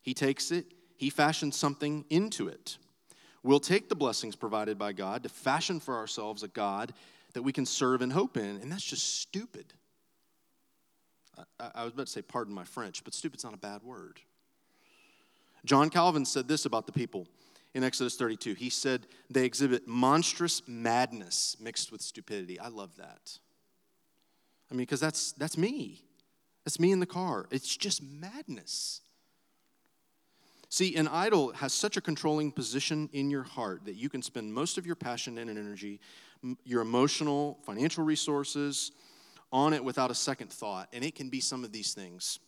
He 0.00 0.12
takes 0.12 0.50
it, 0.50 0.66
he 0.96 1.10
fashioned 1.10 1.54
something 1.54 2.04
into 2.10 2.48
it. 2.48 2.78
We'll 3.42 3.60
take 3.60 3.88
the 3.88 3.96
blessings 3.96 4.36
provided 4.36 4.78
by 4.78 4.92
God 4.92 5.24
to 5.24 5.28
fashion 5.28 5.80
for 5.80 5.96
ourselves 5.96 6.42
a 6.42 6.48
God 6.48 6.92
that 7.34 7.42
we 7.42 7.52
can 7.52 7.66
serve 7.66 8.02
and 8.02 8.12
hope 8.12 8.36
in, 8.36 8.56
and 8.60 8.70
that's 8.70 8.84
just 8.84 9.20
stupid. 9.20 9.72
I, 11.58 11.70
I 11.76 11.84
was 11.84 11.92
about 11.92 12.06
to 12.06 12.12
say, 12.12 12.22
pardon 12.22 12.54
my 12.54 12.64
French, 12.64 13.02
but 13.04 13.14
stupid's 13.14 13.44
not 13.44 13.54
a 13.54 13.58
bad 13.58 13.82
word. 13.82 14.20
John 15.64 15.90
Calvin 15.90 16.24
said 16.24 16.48
this 16.48 16.66
about 16.66 16.86
the 16.86 16.92
people 16.92 17.26
in 17.74 17.84
Exodus 17.84 18.16
32. 18.16 18.54
He 18.54 18.70
said, 18.70 19.06
They 19.30 19.44
exhibit 19.44 19.86
monstrous 19.86 20.62
madness 20.66 21.56
mixed 21.60 21.92
with 21.92 22.02
stupidity. 22.02 22.58
I 22.58 22.68
love 22.68 22.96
that. 22.96 23.38
I 24.70 24.74
mean, 24.74 24.82
because 24.82 25.00
that's, 25.00 25.32
that's 25.32 25.56
me. 25.56 26.02
That's 26.64 26.80
me 26.80 26.92
in 26.92 27.00
the 27.00 27.06
car. 27.06 27.46
It's 27.50 27.76
just 27.76 28.02
madness. 28.02 29.00
See, 30.72 30.96
an 30.96 31.06
idol 31.06 31.52
has 31.52 31.74
such 31.74 31.98
a 31.98 32.00
controlling 32.00 32.50
position 32.50 33.10
in 33.12 33.30
your 33.30 33.42
heart 33.42 33.84
that 33.84 33.96
you 33.96 34.08
can 34.08 34.22
spend 34.22 34.54
most 34.54 34.78
of 34.78 34.86
your 34.86 34.94
passion 34.94 35.36
and 35.36 35.50
energy, 35.50 36.00
your 36.64 36.80
emotional, 36.80 37.58
financial 37.66 38.02
resources 38.04 38.92
on 39.52 39.74
it 39.74 39.84
without 39.84 40.10
a 40.10 40.14
second 40.14 40.50
thought. 40.50 40.88
And 40.94 41.04
it 41.04 41.14
can 41.14 41.28
be 41.28 41.40
some 41.40 41.62
of 41.62 41.72
these 41.72 41.92
things. 41.92 42.38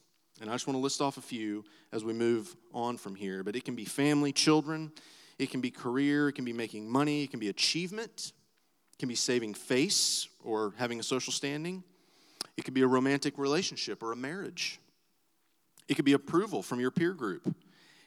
And 0.41 0.49
I 0.49 0.55
just 0.55 0.67
want 0.67 0.79
to 0.79 0.81
list 0.81 1.03
off 1.03 1.19
a 1.19 1.21
few 1.21 1.67
as 1.93 2.03
we 2.03 2.15
move 2.15 2.57
on 2.73 2.97
from 2.97 3.15
here. 3.15 3.43
But 3.43 3.57
it 3.57 3.65
can 3.67 3.75
be 3.75 3.85
family, 3.85 4.33
children, 4.33 4.91
it 5.39 5.51
can 5.51 5.61
be 5.61 5.71
career, 5.71 6.31
it 6.31 6.33
can 6.33 6.47
be 6.47 6.55
making 6.55 6.89
money, 6.89 7.25
it 7.25 7.31
can 7.31 7.41
be 7.41 7.51
achievement, 7.51 8.33
it 8.95 8.99
can 8.99 9.11
be 9.11 9.17
saving 9.17 9.53
face 9.53 10.29
or 10.43 10.73
having 10.79 10.99
a 10.99 11.03
social 11.03 11.31
standing, 11.31 11.85
it 12.57 12.65
could 12.65 12.73
be 12.73 12.81
a 12.81 12.87
romantic 12.87 13.37
relationship 13.37 14.03
or 14.03 14.13
a 14.13 14.17
marriage, 14.17 14.81
it 15.89 15.95
could 15.97 16.07
be 16.07 16.15
approval 16.15 16.63
from 16.63 16.81
your 16.81 16.91
peer 16.91 17.13
group. 17.13 17.55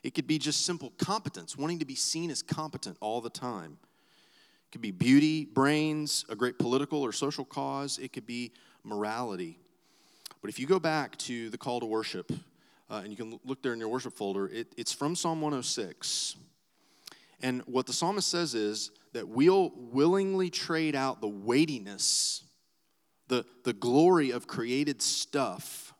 It 0.07 0.13
could 0.13 0.25
be 0.25 0.39
just 0.39 0.65
simple 0.65 0.93
competence, 0.97 1.57
wanting 1.57 1.79
to 1.79 1.85
be 1.85 1.93
seen 1.93 2.31
as 2.31 2.41
competent 2.41 2.95
all 3.01 3.19
the 3.19 3.29
time. 3.29 3.77
It 3.81 4.71
could 4.71 4.79
be 4.79 4.91
beauty, 4.91 5.43
brains, 5.43 6.23
a 6.29 6.35
great 6.35 6.57
political 6.57 7.01
or 7.01 7.11
social 7.11 7.43
cause. 7.43 7.97
It 7.97 8.13
could 8.13 8.25
be 8.25 8.53
morality. 8.85 9.59
But 10.41 10.49
if 10.49 10.59
you 10.59 10.65
go 10.65 10.79
back 10.79 11.17
to 11.17 11.49
the 11.49 11.57
call 11.57 11.81
to 11.81 11.85
worship, 11.85 12.31
uh, 12.89 13.01
and 13.03 13.09
you 13.11 13.17
can 13.17 13.37
look 13.43 13.61
there 13.61 13.73
in 13.73 13.81
your 13.81 13.89
worship 13.89 14.13
folder, 14.13 14.47
it, 14.47 14.67
it's 14.77 14.93
from 14.93 15.13
Psalm 15.13 15.41
106. 15.41 16.37
And 17.41 17.61
what 17.65 17.85
the 17.85 17.91
psalmist 17.91 18.29
says 18.29 18.55
is 18.55 18.91
that 19.11 19.27
we'll 19.27 19.73
willingly 19.75 20.49
trade 20.49 20.95
out 20.95 21.19
the 21.19 21.27
weightiness, 21.27 22.45
the, 23.27 23.45
the 23.65 23.73
glory 23.73 24.31
of 24.31 24.47
created 24.47 25.01
stuff 25.01 25.93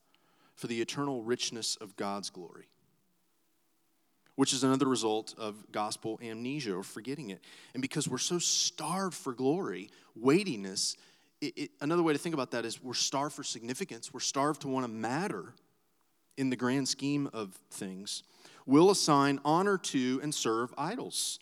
for 0.56 0.67
the 0.67 0.80
eternal 0.80 1.24
richness 1.24 1.76
of 1.76 1.98
God's 1.98 2.30
glory 2.30 2.67
which 4.38 4.54
is 4.54 4.63
another 4.63 4.86
result 4.86 5.34
of 5.39 5.56
gospel 5.71 6.19
amnesia 6.23 6.71
or 6.71 6.84
forgetting 6.84 7.32
it. 7.32 7.41
And 7.73 7.82
because 7.82 8.08
we're 8.08 8.19
so 8.19 8.38
starved 8.38 9.15
for 9.15 9.34
glory, 9.34 9.89
weightiness, 10.15 10.95
it, 11.41 11.58
it, 11.58 11.71
another 11.82 12.04
way 12.04 12.13
to 12.13 12.19
think 12.19 12.36
about 12.36 12.52
that 12.52 12.63
is 12.63 12.82
we're 12.82 12.93
starved 12.93 13.34
for 13.36 13.43
significance, 13.43 14.13
we're 14.13 14.19
starved 14.19 14.62
to 14.62 14.67
want 14.67 14.86
to 14.86 14.91
matter 14.91 15.54
in 16.38 16.52
the 16.52 16.56
grand 16.56 16.88
scheme 16.88 17.28
of 17.34 17.56
things. 17.71 18.21
We'll 18.67 18.91
assign 18.91 19.39
honor 19.43 19.80
to 19.80 20.19
and 20.21 20.34
serve 20.34 20.71
idols. 20.78 21.39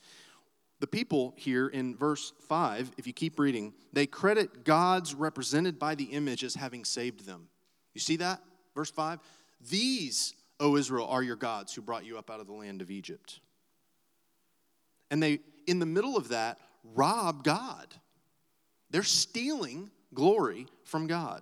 The 0.80 0.88
people 0.88 1.34
here 1.36 1.68
in 1.68 1.98
verse 1.98 2.32
5, 2.48 2.92
if 2.98 3.08
you 3.08 3.12
keep 3.14 3.40
reading, 3.40 3.74
they 3.92 4.06
credit 4.06 4.64
gods 4.64 5.14
represented 5.14 5.78
by 5.78 5.96
the 5.96 6.06
image 6.06 6.46
as 6.46 6.56
having 6.56 6.86
saved 6.86 7.26
them. 7.26 7.50
You 7.94 8.00
see 8.00 8.16
that? 8.18 8.42
Verse 8.74 8.92
5? 8.92 9.20
These 9.70 10.34
O 10.60 10.78
Israel, 10.78 11.08
are 11.08 11.24
your 11.24 11.36
gods 11.36 11.74
who 11.74 11.82
brought 11.82 12.06
you 12.06 12.18
up 12.18 12.30
out 12.30 12.40
of 12.40 12.48
the 12.48 12.54
land 12.54 12.82
of 12.82 12.90
Egypt. 12.90 13.40
And 15.12 15.22
they, 15.22 15.40
in 15.68 15.80
the 15.80 15.86
middle 15.86 16.18
of 16.18 16.30
that, 16.30 16.60
rob 16.84 17.44
God. 17.44 17.94
They're 18.90 19.04
stealing 19.04 19.90
glory 20.14 20.68
from 20.84 21.08
God. 21.08 21.42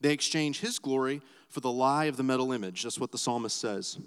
They 0.00 0.12
exchange 0.12 0.60
his 0.60 0.78
glory 0.78 1.22
for 1.48 1.60
the 1.60 1.72
lie 1.72 2.06
of 2.06 2.16
the 2.16 2.22
metal 2.22 2.52
image. 2.52 2.82
That's 2.82 2.98
what 2.98 3.10
the 3.10 3.18
psalmist 3.18 3.58
says. 3.58 3.98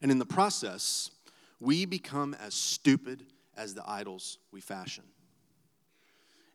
And 0.00 0.10
in 0.10 0.18
the 0.18 0.26
process, 0.26 1.10
we 1.60 1.84
become 1.84 2.34
as 2.34 2.54
stupid 2.54 3.26
as 3.56 3.74
the 3.74 3.82
idols 3.86 4.38
we 4.52 4.60
fashion. 4.60 5.04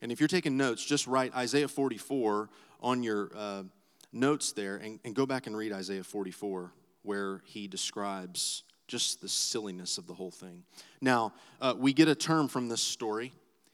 And 0.01 0.11
if 0.11 0.19
you're 0.19 0.27
taking 0.27 0.57
notes, 0.57 0.83
just 0.83 1.07
write 1.07 1.35
Isaiah 1.35 1.67
44 1.67 2.49
on 2.81 3.03
your 3.03 3.31
uh, 3.35 3.63
notes 4.11 4.51
there 4.51 4.77
and, 4.77 4.99
and 5.05 5.15
go 5.15 5.25
back 5.25 5.47
and 5.47 5.55
read 5.55 5.71
Isaiah 5.71 6.03
44, 6.03 6.71
where 7.03 7.41
he 7.45 7.67
describes 7.67 8.63
just 8.87 9.21
the 9.21 9.29
silliness 9.29 9.97
of 9.97 10.07
the 10.07 10.13
whole 10.13 10.31
thing. 10.31 10.63
Now, 10.99 11.33
uh, 11.61 11.75
we 11.77 11.93
get 11.93 12.07
a 12.07 12.15
term 12.15 12.47
from 12.47 12.67
this 12.69 12.81
story. 12.81 13.31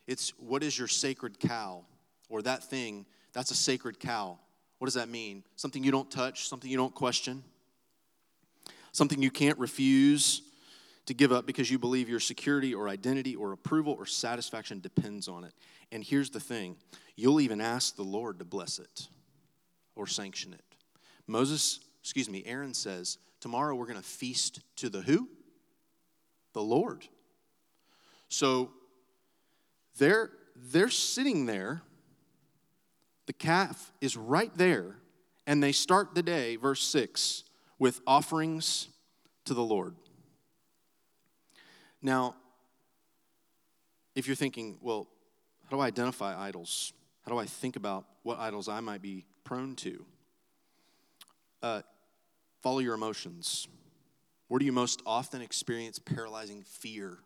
It's 0.07 0.31
what 0.37 0.61
is 0.61 0.77
your 0.77 0.87
sacred 0.87 1.39
cow? 1.39 1.85
Or 2.29 2.41
that 2.41 2.63
thing, 2.63 3.05
that's 3.33 3.51
a 3.51 3.55
sacred 3.55 3.99
cow. 3.99 4.37
What 4.79 4.87
does 4.87 4.95
that 4.95 5.09
mean? 5.09 5.43
Something 5.55 5.83
you 5.83 5.91
don't 5.91 6.11
touch, 6.11 6.47
something 6.49 6.69
you 6.69 6.77
don't 6.77 6.93
question, 6.93 7.43
something 8.91 9.21
you 9.21 9.31
can't 9.31 9.57
refuse 9.57 10.41
to 11.05 11.13
give 11.13 11.31
up 11.31 11.45
because 11.45 11.69
you 11.69 11.77
believe 11.77 12.09
your 12.09 12.19
security 12.19 12.73
or 12.73 12.89
identity 12.89 13.35
or 13.35 13.51
approval 13.51 13.93
or 13.97 14.05
satisfaction 14.05 14.79
depends 14.79 15.27
on 15.27 15.43
it. 15.43 15.53
And 15.91 16.03
here's 16.03 16.29
the 16.29 16.39
thing 16.39 16.75
you'll 17.15 17.39
even 17.39 17.61
ask 17.61 17.95
the 17.95 18.03
Lord 18.03 18.39
to 18.39 18.45
bless 18.45 18.79
it 18.79 19.07
or 19.95 20.07
sanction 20.07 20.53
it. 20.53 20.61
Moses, 21.27 21.79
excuse 22.01 22.29
me, 22.29 22.43
Aaron 22.45 22.73
says, 22.73 23.17
Tomorrow 23.39 23.75
we're 23.75 23.85
going 23.85 23.99
to 23.99 24.03
feast 24.03 24.61
to 24.77 24.89
the 24.89 25.01
who? 25.01 25.29
The 26.53 26.61
Lord. 26.61 27.05
So 28.27 28.71
they're, 29.97 30.31
they're 30.55 30.89
sitting 30.89 31.45
there. 31.45 31.81
The 33.27 33.33
calf 33.33 33.91
is 34.01 34.17
right 34.17 34.51
there. 34.57 34.95
And 35.47 35.61
they 35.61 35.71
start 35.71 36.15
the 36.15 36.23
day, 36.23 36.55
verse 36.55 36.81
6, 36.81 37.43
with 37.77 38.01
offerings 38.07 38.87
to 39.45 39.53
the 39.53 39.63
Lord. 39.63 39.95
Now, 42.01 42.35
if 44.15 44.27
you're 44.27 44.35
thinking, 44.35 44.77
well, 44.81 45.07
how 45.65 45.77
do 45.77 45.81
I 45.81 45.87
identify 45.87 46.47
idols? 46.47 46.93
How 47.23 47.31
do 47.31 47.37
I 47.37 47.45
think 47.45 47.75
about 47.75 48.05
what 48.23 48.39
idols 48.39 48.67
I 48.67 48.79
might 48.79 49.01
be 49.01 49.25
prone 49.45 49.75
to. 49.77 50.05
Uh, 51.63 51.81
follow 52.61 52.79
your 52.79 52.93
emotions. 52.93 53.69
Where 54.49 54.59
do 54.59 54.65
you 54.65 54.73
most 54.73 55.01
often 55.05 55.41
experience 55.41 55.97
paralyzing 55.97 56.63
fear? 56.63 57.19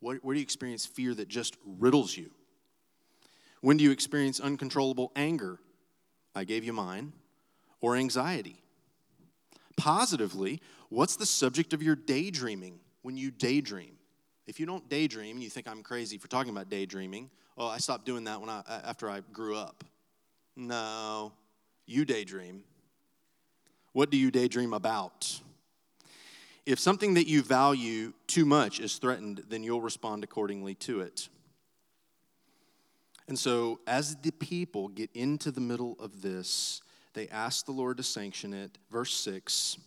Where, 0.00 0.16
where 0.22 0.34
do 0.34 0.40
you 0.40 0.44
experience 0.44 0.86
fear 0.86 1.12
that 1.14 1.28
just 1.28 1.56
riddles 1.66 2.16
you? 2.16 2.30
When 3.60 3.76
do 3.76 3.84
you 3.84 3.90
experience 3.90 4.40
uncontrollable 4.40 5.10
anger? 5.16 5.58
I 6.34 6.44
gave 6.44 6.64
you 6.64 6.72
mine. 6.72 7.12
Or 7.80 7.96
anxiety? 7.96 8.62
Positively, 9.76 10.62
what's 10.88 11.16
the 11.16 11.26
subject 11.26 11.72
of 11.72 11.82
your 11.82 11.96
daydreaming 11.96 12.78
when 13.02 13.16
you 13.16 13.30
daydream? 13.30 13.96
If 14.46 14.60
you 14.60 14.66
don't 14.66 14.88
daydream, 14.88 15.38
you 15.38 15.50
think 15.50 15.66
I'm 15.66 15.82
crazy 15.82 16.18
for 16.18 16.28
talking 16.28 16.50
about 16.50 16.70
daydreaming. 16.70 17.30
Oh, 17.56 17.66
I 17.66 17.78
stopped 17.78 18.04
doing 18.04 18.24
that 18.24 18.40
when 18.40 18.50
I, 18.50 18.62
after 18.84 19.10
I 19.10 19.20
grew 19.32 19.56
up. 19.56 19.84
No, 20.56 21.32
you 21.86 22.04
daydream. 22.04 22.64
What 23.92 24.10
do 24.10 24.16
you 24.16 24.30
daydream 24.30 24.72
about? 24.72 25.40
If 26.66 26.78
something 26.78 27.14
that 27.14 27.28
you 27.28 27.42
value 27.42 28.14
too 28.26 28.44
much 28.44 28.80
is 28.80 28.96
threatened, 28.96 29.44
then 29.48 29.62
you'll 29.62 29.82
respond 29.82 30.24
accordingly 30.24 30.74
to 30.76 31.00
it. 31.00 31.28
And 33.28 33.38
so, 33.38 33.80
as 33.86 34.16
the 34.16 34.32
people 34.32 34.88
get 34.88 35.10
into 35.14 35.50
the 35.50 35.60
middle 35.60 35.96
of 35.98 36.22
this, 36.22 36.82
they 37.14 37.28
ask 37.28 37.64
the 37.64 37.72
Lord 37.72 37.96
to 37.98 38.02
sanction 38.02 38.52
it. 38.52 38.78
Verse 38.90 39.14
6 39.14 39.78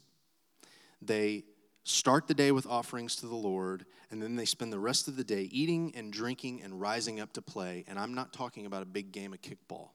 they 1.01 1.43
start 1.83 2.27
the 2.27 2.33
day 2.33 2.51
with 2.51 2.65
offerings 2.65 3.15
to 3.17 3.27
the 3.27 3.35
Lord, 3.35 3.85
and 4.11 4.21
then 4.21 4.35
they 4.35 4.45
spend 4.45 4.73
the 4.73 4.79
rest 4.79 5.07
of 5.07 5.15
the 5.15 5.23
day 5.23 5.43
eating 5.51 5.93
and 5.95 6.11
drinking 6.11 6.61
and 6.63 6.79
rising 6.79 7.19
up 7.19 7.33
to 7.33 7.41
play. 7.41 7.85
And 7.87 7.99
I'm 7.99 8.13
not 8.13 8.33
talking 8.33 8.65
about 8.65 8.83
a 8.83 8.85
big 8.85 9.11
game 9.11 9.33
of 9.33 9.41
kickball. 9.41 9.89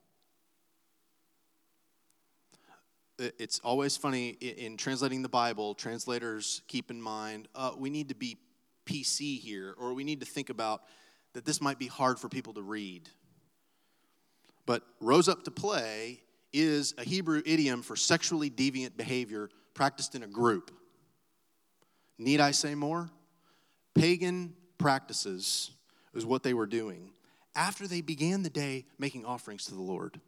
It's 3.38 3.58
always 3.60 3.96
funny 3.96 4.30
in 4.30 4.76
translating 4.76 5.22
the 5.22 5.28
Bible, 5.28 5.74
translators 5.74 6.62
keep 6.68 6.90
in 6.90 7.00
mind 7.00 7.48
uh, 7.54 7.72
we 7.76 7.90
need 7.90 8.08
to 8.08 8.14
be 8.14 8.38
PC 8.86 9.38
here, 9.38 9.74
or 9.78 9.94
we 9.94 10.04
need 10.04 10.20
to 10.20 10.26
think 10.26 10.50
about 10.50 10.82
that 11.34 11.44
this 11.44 11.60
might 11.60 11.78
be 11.78 11.86
hard 11.86 12.18
for 12.18 12.28
people 12.28 12.54
to 12.54 12.62
read. 12.62 13.08
But 14.66 14.82
rose 15.00 15.28
up 15.28 15.44
to 15.44 15.50
play 15.50 16.20
is 16.52 16.94
a 16.98 17.04
Hebrew 17.04 17.42
idiom 17.44 17.82
for 17.82 17.96
sexually 17.96 18.50
deviant 18.50 18.96
behavior 18.96 19.48
practiced 19.74 20.14
in 20.14 20.22
a 20.22 20.26
group. 20.26 20.70
Need 22.18 22.40
I 22.40 22.50
say 22.50 22.74
more? 22.74 23.10
Pagan 23.94 24.54
practices 24.78 25.70
is 26.14 26.26
what 26.26 26.42
they 26.42 26.54
were 26.54 26.66
doing 26.66 27.12
after 27.54 27.86
they 27.86 28.00
began 28.00 28.42
the 28.42 28.50
day 28.50 28.84
making 28.98 29.24
offerings 29.24 29.66
to 29.66 29.74
the 29.74 29.82
Lord. 29.82 30.20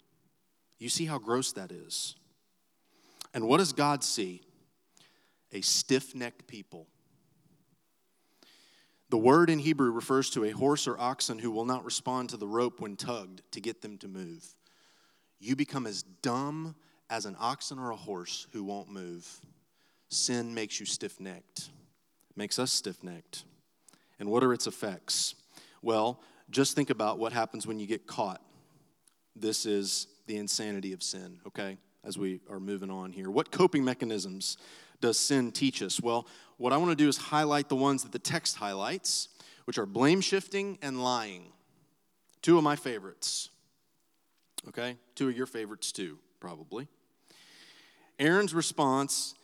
You 0.79 0.89
see 0.89 1.07
how 1.07 1.19
gross 1.19 1.53
that 1.53 1.71
is. 1.71 2.17
And 3.35 3.47
what 3.47 3.59
does 3.59 3.73
God 3.73 4.03
see? 4.03 4.41
A 5.53 5.61
stiff 5.61 6.15
necked 6.15 6.47
people. 6.47 6.87
The 9.11 9.19
word 9.19 9.51
in 9.51 9.59
Hebrew 9.59 9.91
refers 9.91 10.31
to 10.31 10.45
a 10.45 10.51
horse 10.51 10.89
or 10.89 10.99
oxen 10.99 11.39
who 11.39 11.51
will 11.51 11.67
not 11.67 11.85
respond 11.85 12.31
to 12.31 12.37
the 12.37 12.47
rope 12.47 12.81
when 12.81 12.97
tugged 12.97 13.43
to 13.53 13.61
get 13.61 13.83
them 13.83 13.99
to 13.99 14.09
move. 14.09 14.45
You 15.39 15.55
become 15.57 15.87
as 15.87 16.03
dumb 16.03 16.75
as 17.11 17.27
an 17.27 17.37
oxen 17.39 17.79
or 17.79 17.91
a 17.91 17.97
horse 17.97 18.47
who 18.53 18.65
won't 18.65 18.91
move. 18.91 19.29
Sin 20.09 20.55
makes 20.55 20.81
you 20.81 20.87
stiff 20.87 21.21
necked, 21.21 21.71
makes 22.35 22.59
us 22.59 22.73
stiff 22.73 23.03
necked. 23.03 23.45
And 24.19 24.31
what 24.31 24.43
are 24.43 24.53
its 24.53 24.67
effects? 24.67 25.35
Well, 25.83 26.21
just 26.51 26.75
think 26.75 26.91
about 26.91 27.19
what 27.19 27.33
happens 27.33 27.67
when 27.67 27.79
you 27.79 27.87
get 27.87 28.07
caught. 28.07 28.41
This 29.37 29.67
is 29.67 30.07
the 30.27 30.37
insanity 30.37 30.93
of 30.93 31.03
sin, 31.03 31.41
okay? 31.47 31.77
As 32.05 32.19
we 32.19 32.41
are 32.51 32.61
moving 32.61 32.91
on 32.91 33.13
here. 33.13 33.31
What 33.31 33.51
coping 33.51 33.85
mechanisms 33.85 34.57
does 35.01 35.19
sin 35.19 35.53
teach 35.53 35.83
us? 35.83 36.01
Well, 36.01 36.27
what 36.57 36.73
I 36.73 36.77
want 36.77 36.91
to 36.91 36.97
do 36.97 37.09
is 37.09 37.17
highlight 37.17 37.69
the 37.69 37.77
ones 37.77 38.03
that 38.03 38.13
the 38.13 38.19
text 38.19 38.57
highlights, 38.57 39.29
which 39.65 39.79
are 39.79 39.87
blame 39.87 40.21
shifting 40.21 40.79
and 40.83 41.03
lying. 41.03 41.53
Two 42.43 42.59
of 42.59 42.65
my 42.65 42.77
favorites. 42.77 43.51
Okay? 44.69 44.97
Two 45.15 45.29
of 45.29 45.37
your 45.37 45.47
favorites 45.47 45.93
too, 45.93 46.19
probably. 46.41 46.89
Aaron's 48.19 48.55
response 48.55 49.35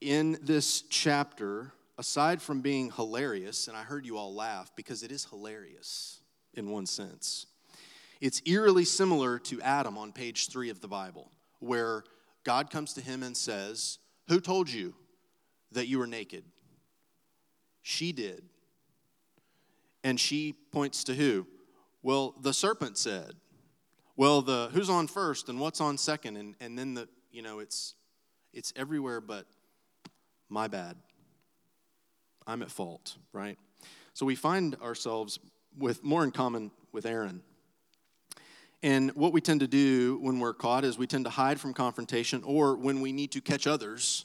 in 0.00 0.38
this 0.42 0.82
chapter, 0.82 1.72
aside 1.98 2.40
from 2.40 2.60
being 2.60 2.90
hilarious, 2.92 3.68
and 3.68 3.76
I 3.76 3.82
heard 3.82 4.06
you 4.06 4.16
all 4.16 4.34
laugh 4.34 4.70
because 4.76 5.02
it 5.02 5.10
is 5.10 5.24
hilarious 5.24 6.20
in 6.54 6.70
one 6.70 6.86
sense, 6.86 7.46
it's 8.20 8.42
eerily 8.44 8.84
similar 8.84 9.38
to 9.38 9.60
Adam 9.62 9.96
on 9.96 10.12
page 10.12 10.48
three 10.48 10.70
of 10.70 10.80
the 10.80 10.88
Bible 10.88 11.30
where 11.60 12.04
God 12.44 12.70
comes 12.70 12.92
to 12.94 13.00
him 13.00 13.22
and 13.22 13.36
says, 13.36 13.98
Who 14.28 14.40
told 14.40 14.68
you 14.68 14.94
that 15.72 15.86
you 15.86 15.98
were 15.98 16.06
naked? 16.06 16.44
She 17.82 18.12
did. 18.12 18.42
And 20.02 20.18
she 20.18 20.54
points 20.72 21.04
to 21.04 21.14
who? 21.14 21.46
Well, 22.02 22.34
the 22.40 22.52
serpent 22.52 22.98
said. 22.98 23.34
Well, 24.16 24.42
the 24.42 24.68
who's 24.72 24.90
on 24.90 25.06
first 25.06 25.48
and 25.48 25.60
what's 25.60 25.80
on 25.80 25.96
second? 25.96 26.36
And, 26.36 26.54
and 26.60 26.78
then 26.78 26.94
the, 26.94 27.08
you 27.30 27.42
know, 27.42 27.58
it's 27.60 27.94
it's 28.52 28.72
everywhere 28.76 29.20
but 29.20 29.46
my 30.48 30.68
bad. 30.68 30.96
I'm 32.46 32.62
at 32.62 32.70
fault, 32.70 33.16
right? 33.32 33.56
So 34.12 34.26
we 34.26 34.34
find 34.34 34.74
ourselves 34.82 35.38
with 35.78 36.02
more 36.02 36.24
in 36.24 36.32
common 36.32 36.70
with 36.92 37.06
Aaron. 37.06 37.42
And 38.82 39.10
what 39.12 39.32
we 39.32 39.40
tend 39.40 39.60
to 39.60 39.66
do 39.66 40.18
when 40.22 40.40
we're 40.40 40.54
caught 40.54 40.84
is 40.84 40.96
we 40.96 41.06
tend 41.06 41.24
to 41.26 41.30
hide 41.30 41.60
from 41.60 41.74
confrontation, 41.74 42.42
or 42.44 42.76
when 42.76 43.00
we 43.00 43.12
need 43.12 43.32
to 43.32 43.40
catch 43.40 43.66
others. 43.66 44.24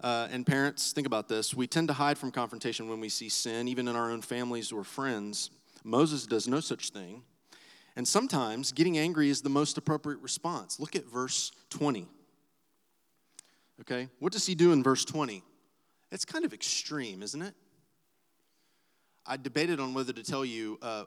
Uh, 0.00 0.28
and 0.30 0.44
parents, 0.44 0.92
think 0.92 1.06
about 1.06 1.28
this. 1.28 1.54
We 1.54 1.66
tend 1.66 1.88
to 1.88 1.94
hide 1.94 2.18
from 2.18 2.32
confrontation 2.32 2.88
when 2.88 3.00
we 3.00 3.08
see 3.08 3.28
sin, 3.28 3.68
even 3.68 3.86
in 3.88 3.94
our 3.94 4.10
own 4.10 4.20
families 4.20 4.72
or 4.72 4.82
friends. 4.82 5.50
Moses 5.84 6.26
does 6.26 6.48
no 6.48 6.60
such 6.60 6.90
thing. 6.90 7.22
And 7.94 8.06
sometimes 8.06 8.72
getting 8.72 8.98
angry 8.98 9.30
is 9.30 9.40
the 9.40 9.48
most 9.48 9.78
appropriate 9.78 10.20
response. 10.20 10.78
Look 10.78 10.96
at 10.96 11.06
verse 11.06 11.52
20. 11.70 12.06
Okay, 13.82 14.08
what 14.18 14.32
does 14.32 14.46
he 14.46 14.54
do 14.54 14.72
in 14.72 14.82
verse 14.82 15.04
20? 15.04 15.42
It's 16.10 16.24
kind 16.24 16.44
of 16.44 16.52
extreme, 16.52 17.22
isn't 17.22 17.40
it? 17.40 17.54
I 19.24 19.36
debated 19.36 19.80
on 19.80 19.94
whether 19.94 20.12
to 20.12 20.22
tell 20.22 20.44
you 20.44 20.78
uh, 20.82 21.04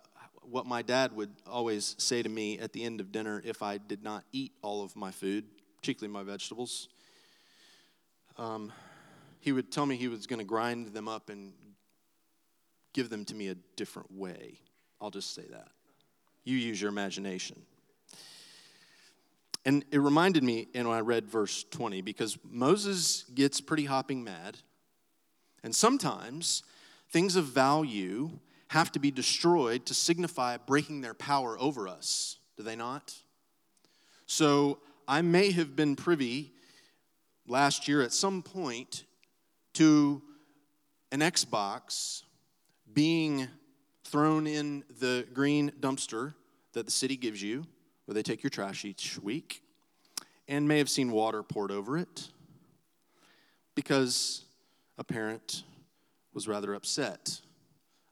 what 0.49 0.65
my 0.65 0.81
dad 0.81 1.15
would 1.15 1.31
always 1.47 1.95
say 1.97 2.23
to 2.23 2.29
me 2.29 2.59
at 2.59 2.73
the 2.73 2.83
end 2.83 2.99
of 2.99 3.11
dinner 3.11 3.41
if 3.45 3.61
I 3.61 3.77
did 3.77 4.03
not 4.03 4.23
eat 4.31 4.53
all 4.61 4.83
of 4.83 4.95
my 4.95 5.11
food, 5.11 5.45
particularly 5.77 6.11
my 6.11 6.23
vegetables. 6.23 6.89
Um, 8.37 8.71
he 9.39 9.51
would 9.51 9.71
tell 9.71 9.85
me 9.85 9.95
he 9.95 10.07
was 10.07 10.27
going 10.27 10.39
to 10.39 10.45
grind 10.45 10.87
them 10.87 11.07
up 11.07 11.29
and 11.29 11.53
give 12.93 13.09
them 13.09 13.25
to 13.25 13.35
me 13.35 13.49
a 13.49 13.55
different 13.75 14.11
way. 14.11 14.59
I'll 14.99 15.11
just 15.11 15.33
say 15.33 15.45
that. 15.51 15.69
You 16.43 16.57
use 16.57 16.81
your 16.81 16.89
imagination. 16.89 17.61
And 19.65 19.85
it 19.91 19.99
reminded 19.99 20.43
me, 20.43 20.67
and 20.73 20.87
when 20.87 20.97
I 20.97 21.01
read 21.01 21.27
verse 21.27 21.65
20, 21.69 22.01
because 22.01 22.37
Moses 22.43 23.23
gets 23.35 23.61
pretty 23.61 23.85
hopping 23.85 24.23
mad. 24.23 24.57
And 25.63 25.75
sometimes 25.75 26.63
things 27.11 27.35
of 27.35 27.45
value 27.45 28.39
have 28.69 28.91
to 28.91 28.99
be 28.99 29.11
destroyed 29.11 29.85
to 29.87 29.93
signify 29.93 30.55
breaking 30.57 31.01
their 31.01 31.15
power 31.15 31.57
over 31.59 31.87
us, 31.87 32.37
do 32.55 32.63
they 32.63 32.75
not? 32.75 33.15
So 34.27 34.79
I 35.07 35.21
may 35.23 35.51
have 35.51 35.75
been 35.75 35.95
privy 35.95 36.53
last 37.47 37.87
year 37.87 38.01
at 38.01 38.13
some 38.13 38.43
point 38.43 39.05
to 39.73 40.21
an 41.11 41.21
Xbox 41.21 42.23
being 42.93 43.47
thrown 44.03 44.45
in 44.45 44.83
the 44.99 45.25
green 45.33 45.71
dumpster 45.79 46.35
that 46.73 46.85
the 46.85 46.91
city 46.91 47.17
gives 47.17 47.41
you, 47.41 47.65
where 48.05 48.13
they 48.13 48.23
take 48.23 48.43
your 48.43 48.51
trash 48.51 48.85
each 48.85 49.17
week, 49.19 49.63
and 50.47 50.67
may 50.67 50.77
have 50.77 50.89
seen 50.89 51.11
water 51.11 51.41
poured 51.41 51.71
over 51.71 51.97
it 51.97 52.27
because 53.73 54.43
a 54.99 55.03
parent 55.03 55.63
was 56.35 56.47
rather 56.47 56.75
upset 56.75 57.41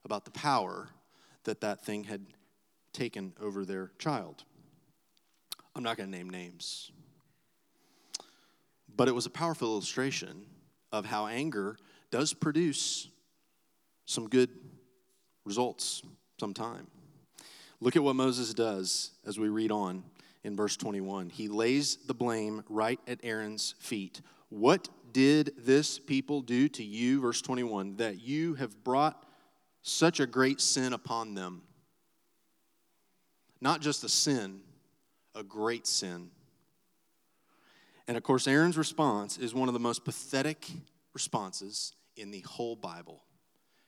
about 0.07 0.23
the 0.23 0.31
power 0.31 0.87
that 1.43 1.59
that 1.59 1.83
thing 1.83 2.05
had 2.05 2.25
taken 2.93 3.33
over 3.41 3.65
their 3.65 3.91
child. 3.99 4.45
I'm 5.75 5.83
not 5.83 5.97
going 5.97 6.09
to 6.09 6.17
name 6.17 6.29
names. 6.29 6.91
But 8.95 9.09
it 9.09 9.11
was 9.11 9.25
a 9.25 9.29
powerful 9.29 9.67
illustration 9.67 10.45
of 10.93 11.05
how 11.05 11.27
anger 11.27 11.75
does 12.09 12.33
produce 12.33 13.09
some 14.05 14.29
good 14.29 14.49
results 15.43 16.03
sometime. 16.39 16.87
Look 17.81 17.97
at 17.97 18.03
what 18.03 18.15
Moses 18.15 18.53
does 18.53 19.11
as 19.25 19.37
we 19.37 19.49
read 19.49 19.73
on 19.73 20.05
in 20.45 20.55
verse 20.55 20.77
21. 20.77 21.31
He 21.31 21.49
lays 21.49 21.97
the 22.07 22.13
blame 22.13 22.63
right 22.69 22.99
at 23.09 23.19
Aaron's 23.23 23.75
feet. 23.77 24.21
What 24.47 24.87
did 25.11 25.51
this 25.57 25.99
people 25.99 26.39
do 26.39 26.69
to 26.69 26.83
you, 26.83 27.19
verse 27.19 27.41
21, 27.41 27.97
that 27.97 28.21
you 28.21 28.53
have 28.55 28.85
brought 28.85 29.26
such 29.87 30.19
a 30.19 30.27
great 30.27 30.61
sin 30.61 30.93
upon 30.93 31.33
them? 31.33 31.61
Not 33.61 33.81
just 33.81 34.03
a 34.03 34.09
sin, 34.09 34.61
a 35.33 35.43
great 35.43 35.87
sin. 35.87 36.29
And 38.07 38.17
of 38.17 38.23
course, 38.23 38.47
Aaron's 38.47 38.77
response 38.77 39.37
is 39.37 39.53
one 39.53 39.67
of 39.67 39.73
the 39.73 39.79
most 39.79 40.05
pathetic 40.05 40.69
responses 41.13 41.93
in 42.15 42.31
the 42.31 42.41
whole 42.41 42.75
Bible. 42.75 43.23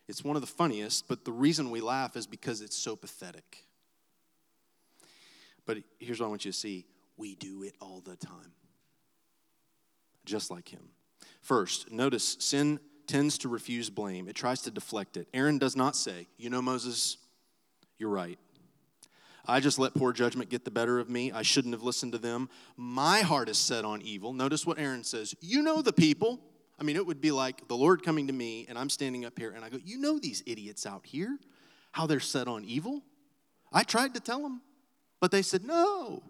It's 0.07 0.23
one 0.23 0.35
of 0.35 0.41
the 0.41 0.47
funniest, 0.47 1.07
but 1.07 1.23
the 1.23 1.31
reason 1.31 1.69
we 1.69 1.81
laugh 1.81 2.15
is 2.15 2.25
because 2.25 2.62
it's 2.62 2.75
so 2.75 2.95
pathetic. 2.95 3.65
But 5.65 5.77
here's 5.99 6.19
what 6.19 6.25
I 6.25 6.29
want 6.29 6.45
you 6.45 6.51
to 6.51 6.57
see 6.57 6.85
we 7.15 7.35
do 7.35 7.63
it 7.63 7.75
all 7.79 8.01
the 8.01 8.15
time, 8.15 8.53
just 10.25 10.49
like 10.49 10.67
him. 10.67 10.89
First, 11.41 11.91
notice 11.91 12.38
sin 12.39 12.79
tends 13.09 13.39
to 13.39 13.49
refuse 13.49 13.89
blame, 13.89 14.29
it 14.29 14.35
tries 14.35 14.61
to 14.61 14.71
deflect 14.71 15.17
it. 15.17 15.27
Aaron 15.33 15.57
does 15.57 15.75
not 15.75 15.95
say, 15.95 16.27
You 16.37 16.49
know, 16.49 16.61
Moses, 16.61 17.17
you're 17.97 18.09
right. 18.09 18.39
I 19.45 19.59
just 19.59 19.79
let 19.79 19.95
poor 19.95 20.13
judgment 20.13 20.51
get 20.51 20.63
the 20.63 20.71
better 20.71 20.99
of 20.99 21.09
me. 21.09 21.31
I 21.31 21.41
shouldn't 21.41 21.73
have 21.73 21.81
listened 21.81 22.11
to 22.11 22.19
them. 22.19 22.49
My 22.77 23.21
heart 23.21 23.49
is 23.49 23.57
set 23.57 23.83
on 23.83 24.03
evil. 24.03 24.31
Notice 24.31 24.63
what 24.63 24.77
Aaron 24.77 25.03
says. 25.03 25.33
You 25.41 25.63
know 25.63 25.81
the 25.81 25.91
people. 25.91 26.39
I 26.79 26.83
mean, 26.83 26.95
it 26.95 27.05
would 27.05 27.19
be 27.19 27.31
like 27.31 27.67
the 27.67 27.75
Lord 27.75 28.03
coming 28.03 28.27
to 28.27 28.33
me, 28.33 28.67
and 28.69 28.77
I'm 28.77 28.91
standing 28.91 29.25
up 29.25 29.37
here, 29.37 29.51
and 29.51 29.65
I 29.65 29.69
go, 29.69 29.79
You 29.83 29.97
know 29.97 30.19
these 30.19 30.43
idiots 30.45 30.85
out 30.85 31.05
here, 31.05 31.37
how 31.91 32.05
they're 32.05 32.19
set 32.19 32.47
on 32.47 32.63
evil? 32.63 33.03
I 33.73 33.83
tried 33.83 34.13
to 34.13 34.19
tell 34.19 34.41
them, 34.41 34.61
but 35.19 35.31
they 35.31 35.41
said, 35.41 35.65
No, 35.65 36.21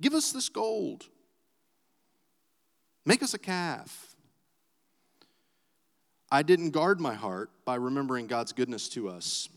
give 0.00 0.12
us 0.12 0.30
this 0.30 0.50
gold, 0.50 1.06
make 3.06 3.22
us 3.22 3.32
a 3.32 3.38
calf. 3.38 4.14
I 6.30 6.42
didn't 6.42 6.70
guard 6.70 7.00
my 7.00 7.14
heart 7.14 7.50
by 7.64 7.76
remembering 7.76 8.26
God's 8.26 8.52
goodness 8.52 8.88
to 8.90 9.08
us. 9.08 9.48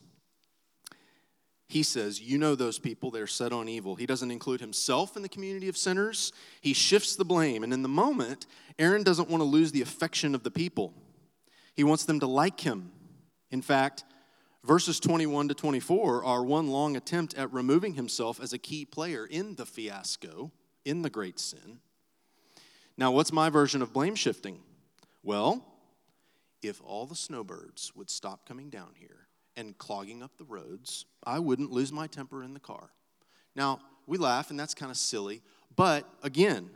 He 1.67 1.83
says, 1.83 2.21
You 2.21 2.37
know 2.37 2.55
those 2.55 2.79
people, 2.79 3.11
they're 3.11 3.27
set 3.27 3.53
on 3.53 3.69
evil. 3.69 3.95
He 3.95 4.05
doesn't 4.05 4.31
include 4.31 4.59
himself 4.59 5.15
in 5.15 5.21
the 5.21 5.29
community 5.29 5.69
of 5.69 5.77
sinners. 5.77 6.33
He 6.59 6.73
shifts 6.73 7.15
the 7.15 7.23
blame. 7.25 7.63
And 7.63 7.71
in 7.71 7.81
the 7.81 7.89
moment, 7.89 8.45
Aaron 8.77 9.03
doesn't 9.03 9.29
want 9.29 9.39
to 9.39 9.45
lose 9.45 9.71
the 9.71 9.81
affection 9.81 10.35
of 10.35 10.43
the 10.43 10.51
people, 10.51 10.93
he 11.73 11.83
wants 11.83 12.03
them 12.03 12.19
to 12.19 12.27
like 12.27 12.59
him. 12.59 12.91
In 13.51 13.61
fact, 13.61 14.03
verses 14.65 14.99
21 14.99 15.47
to 15.49 15.53
24 15.53 16.23
are 16.23 16.43
one 16.43 16.67
long 16.67 16.95
attempt 16.95 17.33
at 17.35 17.51
removing 17.53 17.93
himself 17.93 18.41
as 18.41 18.53
a 18.53 18.57
key 18.57 18.85
player 18.85 19.25
in 19.25 19.55
the 19.55 19.65
fiasco, 19.65 20.51
in 20.85 21.01
the 21.01 21.09
great 21.09 21.39
sin. 21.39 21.79
Now, 22.97 23.11
what's 23.11 23.31
my 23.31 23.49
version 23.49 23.81
of 23.81 23.93
blame 23.93 24.15
shifting? 24.15 24.59
Well, 25.23 25.65
if 26.61 26.81
all 26.83 27.05
the 27.05 27.15
snowbirds 27.15 27.91
would 27.95 28.09
stop 28.09 28.47
coming 28.47 28.69
down 28.69 28.91
here 28.95 29.27
and 29.55 29.77
clogging 29.77 30.23
up 30.23 30.37
the 30.37 30.43
roads, 30.45 31.05
I 31.23 31.39
wouldn't 31.39 31.71
lose 31.71 31.91
my 31.91 32.07
temper 32.07 32.43
in 32.43 32.53
the 32.53 32.59
car. 32.59 32.91
Now, 33.55 33.79
we 34.07 34.17
laugh 34.17 34.49
and 34.49 34.59
that's 34.59 34.73
kind 34.73 34.91
of 34.91 34.97
silly, 34.97 35.41
but 35.75 36.07
again, 36.23 36.69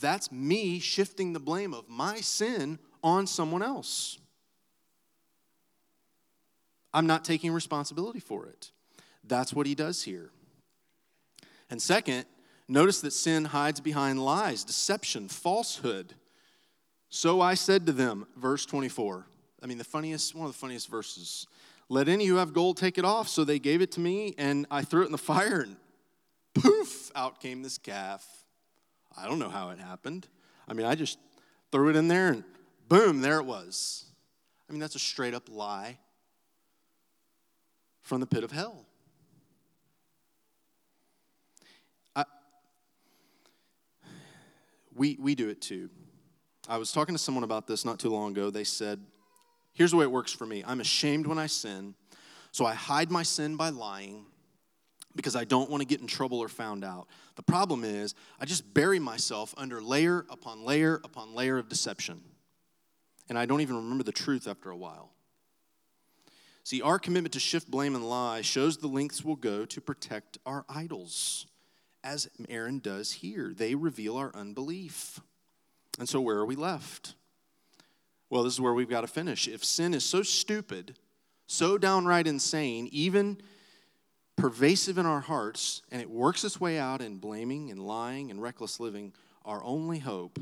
that's 0.00 0.30
me 0.30 0.78
shifting 0.78 1.32
the 1.32 1.40
blame 1.40 1.74
of 1.74 1.88
my 1.88 2.20
sin 2.20 2.78
on 3.02 3.26
someone 3.26 3.62
else. 3.62 4.18
I'm 6.92 7.06
not 7.06 7.24
taking 7.24 7.52
responsibility 7.52 8.20
for 8.20 8.46
it. 8.46 8.70
That's 9.24 9.52
what 9.52 9.66
he 9.66 9.74
does 9.74 10.02
here. 10.02 10.30
And 11.70 11.82
second, 11.82 12.24
notice 12.66 13.00
that 13.02 13.12
sin 13.12 13.46
hides 13.46 13.80
behind 13.80 14.24
lies, 14.24 14.64
deception, 14.64 15.28
falsehood. 15.28 16.14
So 17.10 17.40
I 17.40 17.54
said 17.54 17.86
to 17.86 17.92
them, 17.92 18.26
verse 18.36 18.66
24. 18.66 19.26
I 19.62 19.66
mean, 19.66 19.78
the 19.78 19.84
funniest, 19.84 20.34
one 20.34 20.46
of 20.46 20.52
the 20.52 20.58
funniest 20.58 20.88
verses. 20.88 21.46
Let 21.88 22.08
any 22.08 22.26
who 22.26 22.36
have 22.36 22.52
gold 22.52 22.76
take 22.76 22.98
it 22.98 23.04
off. 23.04 23.28
So 23.28 23.44
they 23.44 23.58
gave 23.58 23.80
it 23.80 23.92
to 23.92 24.00
me, 24.00 24.34
and 24.36 24.66
I 24.70 24.82
threw 24.82 25.02
it 25.02 25.06
in 25.06 25.12
the 25.12 25.18
fire, 25.18 25.60
and 25.60 25.76
poof, 26.54 27.10
out 27.14 27.40
came 27.40 27.62
this 27.62 27.78
calf. 27.78 28.26
I 29.16 29.26
don't 29.26 29.38
know 29.38 29.48
how 29.48 29.70
it 29.70 29.78
happened. 29.78 30.28
I 30.68 30.74
mean, 30.74 30.86
I 30.86 30.94
just 30.94 31.18
threw 31.72 31.88
it 31.88 31.96
in 31.96 32.08
there, 32.08 32.28
and 32.28 32.44
boom, 32.88 33.20
there 33.20 33.38
it 33.38 33.46
was. 33.46 34.04
I 34.68 34.72
mean, 34.72 34.80
that's 34.80 34.94
a 34.94 35.00
straight 35.00 35.34
up 35.34 35.48
lie 35.50 35.98
from 38.02 38.20
the 38.20 38.26
pit 38.26 38.44
of 38.44 38.52
hell. 38.52 38.84
I, 42.14 42.24
we, 44.94 45.16
we 45.20 45.34
do 45.34 45.48
it 45.48 45.62
too. 45.62 45.88
I 46.68 46.76
was 46.76 46.92
talking 46.92 47.14
to 47.14 47.18
someone 47.18 47.44
about 47.44 47.66
this 47.66 47.86
not 47.86 47.98
too 47.98 48.10
long 48.10 48.32
ago. 48.32 48.50
They 48.50 48.64
said, 48.64 49.00
Here's 49.72 49.92
the 49.92 49.96
way 49.96 50.04
it 50.04 50.10
works 50.10 50.32
for 50.32 50.44
me 50.44 50.62
I'm 50.66 50.80
ashamed 50.80 51.26
when 51.26 51.38
I 51.38 51.46
sin, 51.46 51.94
so 52.52 52.66
I 52.66 52.74
hide 52.74 53.10
my 53.10 53.22
sin 53.22 53.56
by 53.56 53.70
lying 53.70 54.26
because 55.16 55.34
I 55.34 55.44
don't 55.44 55.70
want 55.70 55.80
to 55.80 55.86
get 55.86 56.00
in 56.00 56.06
trouble 56.06 56.38
or 56.38 56.48
found 56.48 56.84
out. 56.84 57.08
The 57.36 57.42
problem 57.42 57.82
is, 57.84 58.14
I 58.38 58.44
just 58.44 58.74
bury 58.74 58.98
myself 58.98 59.54
under 59.56 59.80
layer 59.80 60.26
upon 60.30 60.64
layer 60.64 61.00
upon 61.02 61.34
layer 61.34 61.58
of 61.58 61.68
deception. 61.68 62.20
And 63.28 63.38
I 63.38 63.46
don't 63.46 63.60
even 63.60 63.76
remember 63.76 64.04
the 64.04 64.12
truth 64.12 64.46
after 64.46 64.70
a 64.70 64.76
while. 64.76 65.10
See, 66.64 66.82
our 66.82 66.98
commitment 66.98 67.32
to 67.32 67.40
shift 67.40 67.70
blame 67.70 67.94
and 67.94 68.06
lie 68.06 68.42
shows 68.42 68.76
the 68.76 68.88
lengths 68.88 69.24
we'll 69.24 69.36
go 69.36 69.64
to 69.64 69.80
protect 69.80 70.36
our 70.44 70.66
idols, 70.68 71.46
as 72.04 72.28
Aaron 72.48 72.78
does 72.78 73.12
here. 73.12 73.54
They 73.56 73.74
reveal 73.74 74.16
our 74.18 74.30
unbelief. 74.34 75.20
And 75.98 76.08
so, 76.08 76.20
where 76.20 76.36
are 76.38 76.46
we 76.46 76.56
left? 76.56 77.14
Well, 78.30 78.42
this 78.42 78.54
is 78.54 78.60
where 78.60 78.74
we've 78.74 78.88
got 78.88 79.00
to 79.02 79.06
finish. 79.06 79.48
If 79.48 79.64
sin 79.64 79.94
is 79.94 80.04
so 80.04 80.22
stupid, 80.22 80.96
so 81.46 81.78
downright 81.78 82.26
insane, 82.26 82.88
even 82.92 83.38
pervasive 84.36 84.98
in 84.98 85.06
our 85.06 85.20
hearts, 85.20 85.82
and 85.90 86.00
it 86.00 86.08
works 86.08 86.44
its 86.44 86.60
way 86.60 86.78
out 86.78 87.00
in 87.00 87.18
blaming 87.18 87.70
and 87.70 87.80
lying 87.80 88.30
and 88.30 88.40
reckless 88.40 88.78
living, 88.78 89.12
our 89.44 89.62
only 89.64 89.98
hope 89.98 90.38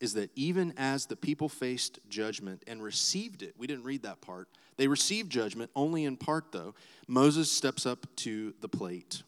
is 0.00 0.14
that 0.14 0.30
even 0.34 0.72
as 0.76 1.06
the 1.06 1.16
people 1.16 1.48
faced 1.48 1.98
judgment 2.08 2.64
and 2.66 2.82
received 2.82 3.42
it, 3.42 3.54
we 3.56 3.66
didn't 3.66 3.84
read 3.84 4.02
that 4.02 4.20
part, 4.20 4.48
they 4.76 4.88
received 4.88 5.30
judgment 5.30 5.70
only 5.76 6.04
in 6.04 6.16
part, 6.16 6.52
though. 6.52 6.74
Moses 7.06 7.52
steps 7.52 7.84
up 7.84 8.06
to 8.16 8.54
the 8.60 8.68
plate. 8.68 9.22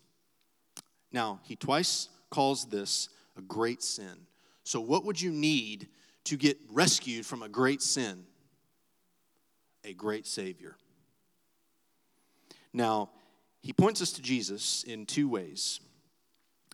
Now, 1.13 1.41
he 1.45 1.57
twice 1.57 2.09
calls 2.31 2.65
this 2.65 3.11
a 3.37 3.43
great 3.43 3.83
sin. 3.83 4.27
So, 4.65 4.81
what 4.81 5.05
would 5.05 5.21
you 5.21 5.31
need 5.31 5.89
to 6.25 6.37
get 6.37 6.59
rescued 6.71 7.27
from 7.27 7.43
a 7.43 7.49
great 7.49 7.83
sin? 7.83 8.25
A 9.85 9.93
great 9.93 10.27
Savior. 10.27 10.77
Now, 12.73 13.11
he 13.61 13.73
points 13.73 14.01
us 14.01 14.13
to 14.13 14.23
Jesus 14.23 14.83
in 14.85 15.07
two 15.07 15.29
ways. 15.29 15.81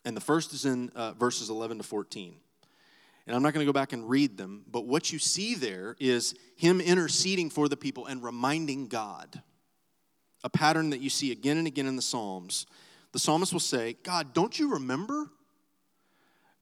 And 0.05 0.17
the 0.17 0.21
first 0.21 0.53
is 0.53 0.65
in 0.65 0.91
uh, 0.95 1.13
verses 1.13 1.51
11 1.51 1.79
to 1.79 1.85
14. 1.85 2.35
And 3.27 3.37
I'm 3.37 3.43
not 3.43 3.53
going 3.53 3.67
to 3.67 3.71
go 3.71 3.79
back 3.79 3.93
and 3.93 4.09
read 4.09 4.39
them, 4.39 4.65
but 4.71 4.87
what 4.87 5.13
you 5.13 5.19
see 5.19 5.55
there 5.55 5.97
is 6.01 6.35
him 6.57 6.81
interceding 6.81 7.51
for 7.51 7.69
the 7.69 7.77
people 7.77 8.07
and 8.07 8.23
reminding 8.23 8.89
God. 8.89 9.43
A 10.45 10.49
pattern 10.49 10.91
that 10.91 11.01
you 11.01 11.11
see 11.11 11.31
again 11.31 11.59
and 11.59 11.67
again 11.67 11.87
in 11.87 11.97
the 11.97 12.03
Psalms. 12.03 12.65
The 13.13 13.19
psalmist 13.19 13.53
will 13.53 13.61
say, 13.61 13.97
God, 14.03 14.33
don't 14.33 14.59
you 14.59 14.73
remember? 14.73 15.31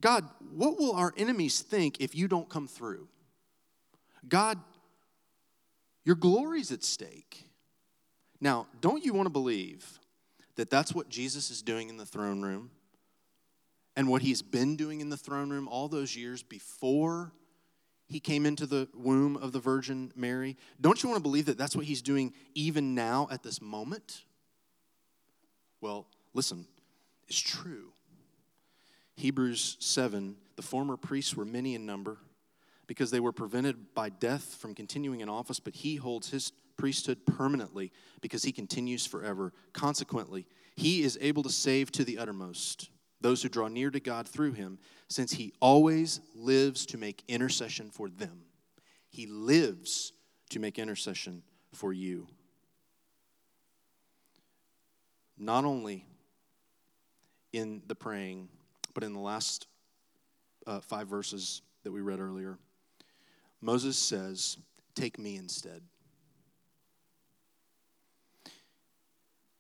God, 0.06 0.24
what 0.52 0.78
will 0.78 0.92
our 0.92 1.12
enemies 1.16 1.62
think 1.62 2.00
if 2.00 2.14
you 2.14 2.28
don't 2.28 2.48
come 2.48 2.68
through? 2.68 3.08
God, 4.28 4.56
your 6.04 6.14
glory's 6.14 6.70
at 6.70 6.84
stake. 6.84 7.48
Now, 8.40 8.68
don't 8.80 9.04
you 9.04 9.12
want 9.12 9.26
to 9.26 9.30
believe 9.30 9.98
that 10.54 10.70
that's 10.70 10.94
what 10.94 11.08
Jesus 11.08 11.50
is 11.50 11.60
doing 11.60 11.88
in 11.88 11.96
the 11.96 12.06
throne 12.06 12.40
room? 12.40 12.70
and 13.96 14.08
what 14.08 14.22
he's 14.22 14.42
been 14.42 14.76
doing 14.76 15.00
in 15.00 15.08
the 15.08 15.16
throne 15.16 15.50
room 15.50 15.66
all 15.68 15.88
those 15.88 16.14
years 16.14 16.42
before 16.42 17.32
he 18.06 18.20
came 18.20 18.46
into 18.46 18.66
the 18.66 18.86
womb 18.94 19.36
of 19.38 19.52
the 19.52 19.58
Virgin 19.58 20.12
Mary. 20.14 20.56
Don't 20.80 21.02
you 21.02 21.08
want 21.08 21.18
to 21.18 21.22
believe 21.22 21.46
that 21.46 21.58
that's 21.58 21.74
what 21.74 21.86
he's 21.86 22.02
doing 22.02 22.34
even 22.54 22.94
now 22.94 23.26
at 23.30 23.42
this 23.42 23.60
moment? 23.60 24.22
Well, 25.80 26.06
listen, 26.34 26.66
it's 27.26 27.40
true. 27.40 27.92
Hebrews 29.16 29.76
7 29.80 30.36
the 30.56 30.62
former 30.62 30.96
priests 30.96 31.36
were 31.36 31.44
many 31.44 31.74
in 31.74 31.86
number 31.86 32.16
because 32.86 33.10
they 33.10 33.20
were 33.20 33.32
prevented 33.32 33.94
by 33.94 34.08
death 34.08 34.56
from 34.58 34.74
continuing 34.74 35.20
in 35.20 35.28
office, 35.28 35.60
but 35.60 35.74
he 35.74 35.96
holds 35.96 36.30
his 36.30 36.50
priesthood 36.76 37.24
permanently 37.26 37.92
because 38.20 38.42
he 38.42 38.52
continues 38.52 39.06
forever. 39.06 39.52
Consequently, 39.72 40.46
he 40.74 41.02
is 41.02 41.18
able 41.20 41.42
to 41.42 41.50
save 41.50 41.92
to 41.92 42.04
the 42.04 42.18
uttermost 42.18 42.90
those 43.20 43.42
who 43.42 43.48
draw 43.48 43.68
near 43.68 43.90
to 43.90 44.00
God 44.00 44.28
through 44.28 44.52
him, 44.52 44.78
since 45.08 45.32
he 45.32 45.52
always 45.60 46.20
lives 46.34 46.84
to 46.86 46.98
make 46.98 47.24
intercession 47.28 47.90
for 47.90 48.08
them. 48.08 48.42
He 49.08 49.26
lives 49.26 50.12
to 50.50 50.60
make 50.60 50.78
intercession 50.78 51.42
for 51.72 51.92
you. 51.92 52.28
Not 55.38 55.64
only 55.64 56.06
in 57.52 57.82
the 57.86 57.94
praying, 57.94 58.48
but 58.96 59.04
in 59.04 59.12
the 59.12 59.20
last 59.20 59.66
uh, 60.66 60.80
five 60.80 61.06
verses 61.06 61.60
that 61.84 61.92
we 61.92 62.00
read 62.00 62.18
earlier, 62.18 62.56
Moses 63.60 63.98
says, 63.98 64.56
Take 64.94 65.18
me 65.18 65.36
instead. 65.36 65.82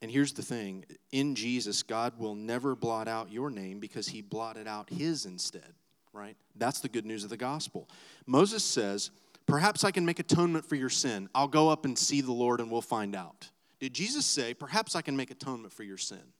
And 0.00 0.10
here's 0.10 0.32
the 0.32 0.40
thing 0.40 0.86
in 1.12 1.34
Jesus, 1.34 1.82
God 1.82 2.18
will 2.18 2.34
never 2.34 2.74
blot 2.74 3.08
out 3.08 3.30
your 3.30 3.50
name 3.50 3.78
because 3.78 4.08
he 4.08 4.22
blotted 4.22 4.66
out 4.66 4.88
his 4.88 5.26
instead, 5.26 5.74
right? 6.14 6.38
That's 6.54 6.80
the 6.80 6.88
good 6.88 7.04
news 7.04 7.22
of 7.22 7.28
the 7.28 7.36
gospel. 7.36 7.90
Moses 8.24 8.64
says, 8.64 9.10
Perhaps 9.44 9.84
I 9.84 9.90
can 9.90 10.06
make 10.06 10.18
atonement 10.18 10.64
for 10.64 10.76
your 10.76 10.88
sin. 10.88 11.28
I'll 11.34 11.46
go 11.46 11.68
up 11.68 11.84
and 11.84 11.98
see 11.98 12.22
the 12.22 12.32
Lord 12.32 12.58
and 12.62 12.70
we'll 12.70 12.80
find 12.80 13.14
out. 13.14 13.50
Did 13.80 13.92
Jesus 13.92 14.24
say, 14.24 14.54
Perhaps 14.54 14.96
I 14.96 15.02
can 15.02 15.14
make 15.14 15.30
atonement 15.30 15.74
for 15.74 15.82
your 15.82 15.98
sin? 15.98 16.32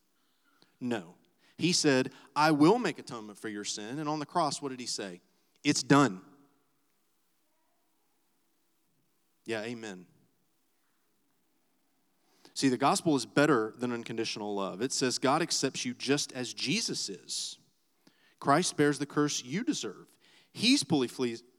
No. 0.80 1.16
He 1.58 1.72
said, 1.72 2.10
I 2.34 2.50
will 2.50 2.78
make 2.78 2.98
atonement 2.98 3.38
for 3.38 3.48
your 3.48 3.64
sin. 3.64 3.98
And 3.98 4.08
on 4.08 4.18
the 4.18 4.26
cross, 4.26 4.60
what 4.60 4.70
did 4.70 4.80
he 4.80 4.86
say? 4.86 5.20
It's 5.64 5.82
done. 5.82 6.20
Yeah, 9.46 9.62
amen. 9.62 10.06
See, 12.52 12.68
the 12.68 12.76
gospel 12.76 13.16
is 13.16 13.26
better 13.26 13.74
than 13.78 13.92
unconditional 13.92 14.54
love. 14.54 14.80
It 14.80 14.92
says 14.92 15.18
God 15.18 15.42
accepts 15.42 15.84
you 15.84 15.94
just 15.94 16.32
as 16.32 16.52
Jesus 16.52 17.08
is. 17.08 17.58
Christ 18.40 18.76
bears 18.76 18.98
the 18.98 19.06
curse 19.06 19.42
you 19.44 19.62
deserve. 19.62 20.06
He's 20.52 20.82
fully, 20.82 21.08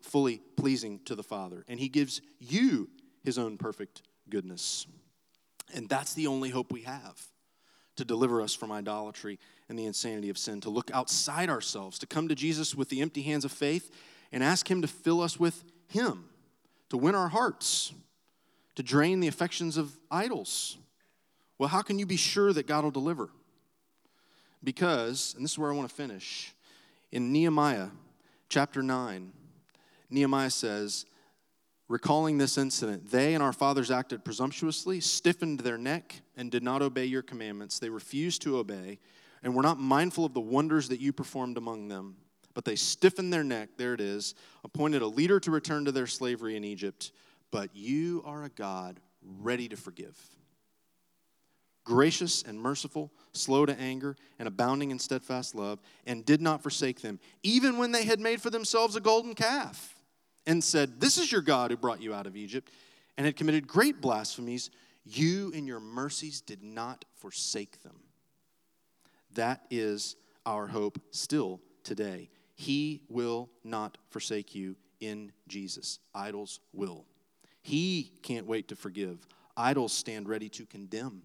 fully 0.02 0.42
pleasing 0.58 1.00
to 1.06 1.16
the 1.16 1.24
Father, 1.24 1.64
and 1.68 1.80
He 1.80 1.88
gives 1.88 2.22
you 2.40 2.90
His 3.24 3.38
own 3.38 3.58
perfect 3.58 4.02
goodness. 4.30 4.88
And 5.74 5.88
that's 5.88 6.14
the 6.14 6.28
only 6.28 6.50
hope 6.50 6.72
we 6.72 6.82
have 6.82 7.22
to 7.98 8.06
deliver 8.06 8.42
us 8.42 8.54
from 8.54 8.72
idolatry 8.72 9.40
and 9.70 9.78
the 9.78 9.86
insanity 9.86 10.30
of 10.30 10.38
sin, 10.38 10.62
to 10.62 10.70
look 10.70 10.90
outside 10.94 11.50
ourselves, 11.50 12.00
to 12.00 12.08
come 12.08 12.28
to 12.28 12.36
Jesus 12.36 12.74
with 12.74 12.90
the 12.90 13.02
empty 13.02 13.22
hands 13.22 13.46
of 13.46 13.52
faith 13.52 13.92
and 14.32 14.44
ask 14.44 14.70
Him 14.70 14.82
to 14.82 14.88
fill 14.88 15.22
us 15.22 15.40
with 15.40 15.64
Him, 15.88 16.26
to 16.90 16.98
win 16.98 17.16
our 17.16 17.28
hearts, 17.28 17.94
to 18.76 18.84
drain 18.84 19.20
the 19.20 19.28
affections 19.28 19.78
of 19.78 19.98
idols 20.10 20.78
well, 21.58 21.70
how 21.70 21.82
can 21.82 21.98
you 21.98 22.06
be 22.06 22.18
sure 22.18 22.54
that 22.54 22.68
God 22.68 22.84
will 22.84 22.92
deliver? 22.92 23.30
Because, 24.64 25.34
and 25.36 25.44
this 25.44 25.52
is 25.52 25.60
where 25.60 25.72
I 25.72 25.76
want 25.76 25.90
to 25.90 25.96
finish, 25.96 26.54
in 27.12 27.32
Nehemiah 27.32 27.88
chapter 28.50 28.84
9, 28.84 29.32
Nehemiah 30.10 30.50
says, 30.50 31.06
recalling 31.88 32.38
this 32.38 32.58
incident, 32.58 33.10
they 33.10 33.34
and 33.34 33.42
our 33.42 33.54
fathers 33.54 33.92
acted 33.92 34.26
presumptuously, 34.26 35.00
stiffened 35.00 35.62
their 35.62 35.78
neck, 35.78 36.22
and 36.36 36.52
did 36.52 36.64
not 36.64 36.82
obey 36.82 37.06
your 37.06 37.22
commandments. 37.22 37.80
They 37.80 37.90
refused 37.90 38.42
to 38.44 38.58
obey, 38.58 39.00
and 39.44 39.56
were 39.56 39.64
not 39.64 39.80
mindful 39.80 40.26
of 40.26 40.34
the 40.34 40.42
wonders 40.42 40.90
that 40.90 41.00
you 41.00 41.14
performed 41.14 41.58
among 41.58 41.88
them. 41.88 42.18
But 42.54 42.66
they 42.66 42.76
stiffened 42.76 43.32
their 43.32 43.44
neck, 43.44 43.70
there 43.78 43.94
it 43.94 44.02
is, 44.02 44.36
appointed 44.64 45.02
a 45.02 45.08
leader 45.08 45.40
to 45.40 45.52
return 45.52 45.86
to 45.86 45.92
their 45.92 46.08
slavery 46.08 46.58
in 46.58 46.64
Egypt. 46.64 47.12
But 47.52 47.76
you 47.76 48.24
are 48.26 48.44
a 48.44 48.50
God 48.50 49.00
ready 49.22 49.70
to 49.70 49.78
forgive 49.78 50.18
gracious 51.88 52.44
and 52.44 52.60
merciful, 52.60 53.14
slow 53.32 53.66
to 53.66 53.80
anger, 53.80 54.18
and 54.40 54.46
abounding 54.46 54.92
in 54.92 55.00
steadfast 55.00 55.56
love, 55.56 55.80
and 56.06 56.26
did 56.26 56.42
not 56.42 56.62
forsake 56.62 57.02
them, 57.02 57.18
even 57.44 57.78
when 57.78 57.94
they 57.94 58.04
had 58.04 58.20
made 58.20 58.42
for 58.42 58.50
themselves 58.50 58.98
a 58.98 59.00
golden 59.00 59.34
calf, 59.34 59.96
and 60.48 60.64
said, 60.64 61.00
This 61.00 61.20
is 61.20 61.32
your 61.32 61.42
God 61.42 61.70
who 61.70 61.78
brought 61.78 62.02
you 62.02 62.14
out 62.14 62.26
of 62.26 62.36
Egypt, 62.36 62.72
and 63.18 63.26
had 63.26 63.36
committed 63.36 63.68
great 63.68 64.02
blasphemies. 64.02 64.72
You 65.06 65.52
in 65.52 65.68
your 65.68 65.80
mercies 65.80 66.42
did 66.42 66.64
not 66.64 67.06
forsake 67.16 67.84
them. 67.84 68.00
That 69.36 69.62
is 69.70 70.16
our 70.46 70.68
hope 70.68 71.00
still 71.12 71.62
today. 71.84 72.30
He 72.56 73.02
will 73.08 73.50
not 73.64 73.98
forsake 74.10 74.56
you 74.56 74.76
in 75.00 75.32
Jesus. 75.48 76.00
Idols 76.16 76.60
will. 76.74 77.06
He 77.62 78.14
can't 78.24 78.48
wait 78.48 78.70
to 78.70 78.76
forgive. 78.76 79.28
Idols 79.56 79.94
stand 79.94 80.28
ready 80.28 80.50
to 80.50 80.66
condemn. 80.66 81.22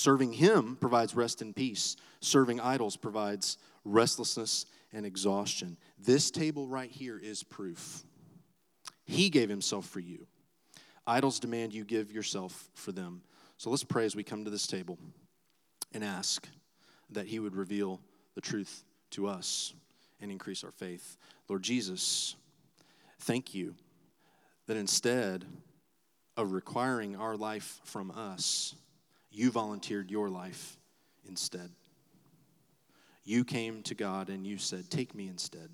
Serving 0.00 0.32
Him 0.32 0.78
provides 0.80 1.14
rest 1.14 1.42
and 1.42 1.54
peace. 1.54 1.94
Serving 2.20 2.58
idols 2.58 2.96
provides 2.96 3.58
restlessness 3.84 4.64
and 4.94 5.04
exhaustion. 5.04 5.76
This 5.98 6.30
table 6.30 6.66
right 6.66 6.90
here 6.90 7.18
is 7.18 7.42
proof. 7.42 8.02
He 9.04 9.28
gave 9.28 9.50
Himself 9.50 9.84
for 9.84 10.00
you. 10.00 10.26
Idols 11.06 11.38
demand 11.38 11.74
you 11.74 11.84
give 11.84 12.10
yourself 12.12 12.70
for 12.72 12.92
them. 12.92 13.20
So 13.58 13.68
let's 13.68 13.84
pray 13.84 14.06
as 14.06 14.16
we 14.16 14.22
come 14.22 14.42
to 14.46 14.50
this 14.50 14.66
table 14.66 14.98
and 15.92 16.02
ask 16.02 16.48
that 17.10 17.26
He 17.26 17.38
would 17.38 17.54
reveal 17.54 18.00
the 18.34 18.40
truth 18.40 18.84
to 19.10 19.26
us 19.26 19.74
and 20.18 20.30
increase 20.30 20.64
our 20.64 20.72
faith. 20.72 21.18
Lord 21.46 21.62
Jesus, 21.62 22.36
thank 23.18 23.54
you 23.54 23.74
that 24.66 24.78
instead 24.78 25.44
of 26.38 26.52
requiring 26.52 27.16
our 27.16 27.36
life 27.36 27.80
from 27.84 28.10
us, 28.10 28.74
you 29.30 29.50
volunteered 29.50 30.10
your 30.10 30.28
life 30.28 30.76
instead. 31.28 31.70
You 33.24 33.44
came 33.44 33.82
to 33.84 33.94
God 33.94 34.28
and 34.28 34.46
you 34.46 34.58
said, 34.58 34.90
Take 34.90 35.14
me 35.14 35.28
instead. 35.28 35.70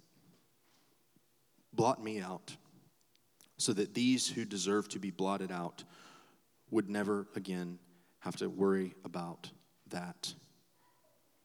Blot 1.73 2.03
me 2.03 2.21
out 2.21 2.57
so 3.59 3.73
that 3.73 3.95
these 3.95 4.29
who 4.29 4.45
deserve 4.45 4.89
to 4.91 4.99
be 4.99 5.11
blotted 5.11 5.51
out 5.51 5.85
would 6.71 6.89
never 6.89 7.27
again 7.35 7.79
have 8.21 8.37
to 8.37 8.49
worry 8.49 8.95
about 9.05 9.51
that. 9.91 10.33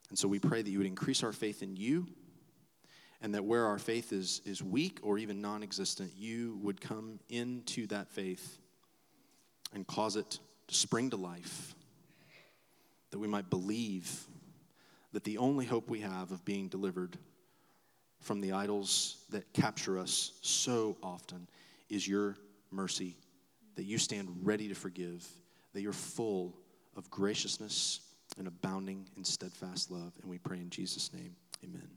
And 0.09 0.17
so 0.17 0.27
we 0.27 0.39
pray 0.39 0.61
that 0.61 0.69
you 0.69 0.79
would 0.79 0.87
increase 0.87 1.23
our 1.23 1.31
faith 1.31 1.63
in 1.63 1.75
you 1.75 2.07
and 3.21 3.35
that 3.35 3.45
where 3.45 3.65
our 3.65 3.77
faith 3.77 4.11
is, 4.11 4.41
is 4.45 4.63
weak 4.63 4.99
or 5.03 5.17
even 5.17 5.41
non 5.41 5.63
existent, 5.63 6.11
you 6.17 6.59
would 6.61 6.81
come 6.81 7.19
into 7.29 7.87
that 7.87 8.09
faith 8.09 8.57
and 9.73 9.85
cause 9.85 10.15
it 10.15 10.39
to 10.67 10.75
spring 10.75 11.09
to 11.11 11.17
life, 11.17 11.75
that 13.11 13.19
we 13.19 13.27
might 13.27 13.49
believe 13.49 14.25
that 15.13 15.23
the 15.23 15.37
only 15.37 15.65
hope 15.65 15.89
we 15.89 15.99
have 15.99 16.31
of 16.31 16.43
being 16.45 16.67
delivered 16.67 17.17
from 18.19 18.39
the 18.39 18.53
idols 18.53 19.17
that 19.29 19.51
capture 19.53 19.97
us 19.99 20.33
so 20.41 20.95
often 21.03 21.47
is 21.89 22.07
your 22.07 22.37
mercy, 22.71 23.17
that 23.75 23.83
you 23.83 23.97
stand 23.97 24.29
ready 24.43 24.67
to 24.67 24.75
forgive, 24.75 25.27
that 25.73 25.81
you're 25.81 25.91
full 25.91 26.55
of 26.95 27.09
graciousness 27.09 28.01
and 28.37 28.47
abounding 28.47 29.07
in 29.17 29.23
steadfast 29.23 29.91
love. 29.91 30.13
And 30.21 30.29
we 30.29 30.37
pray 30.37 30.57
in 30.57 30.69
Jesus' 30.69 31.11
name, 31.13 31.35
amen. 31.63 31.87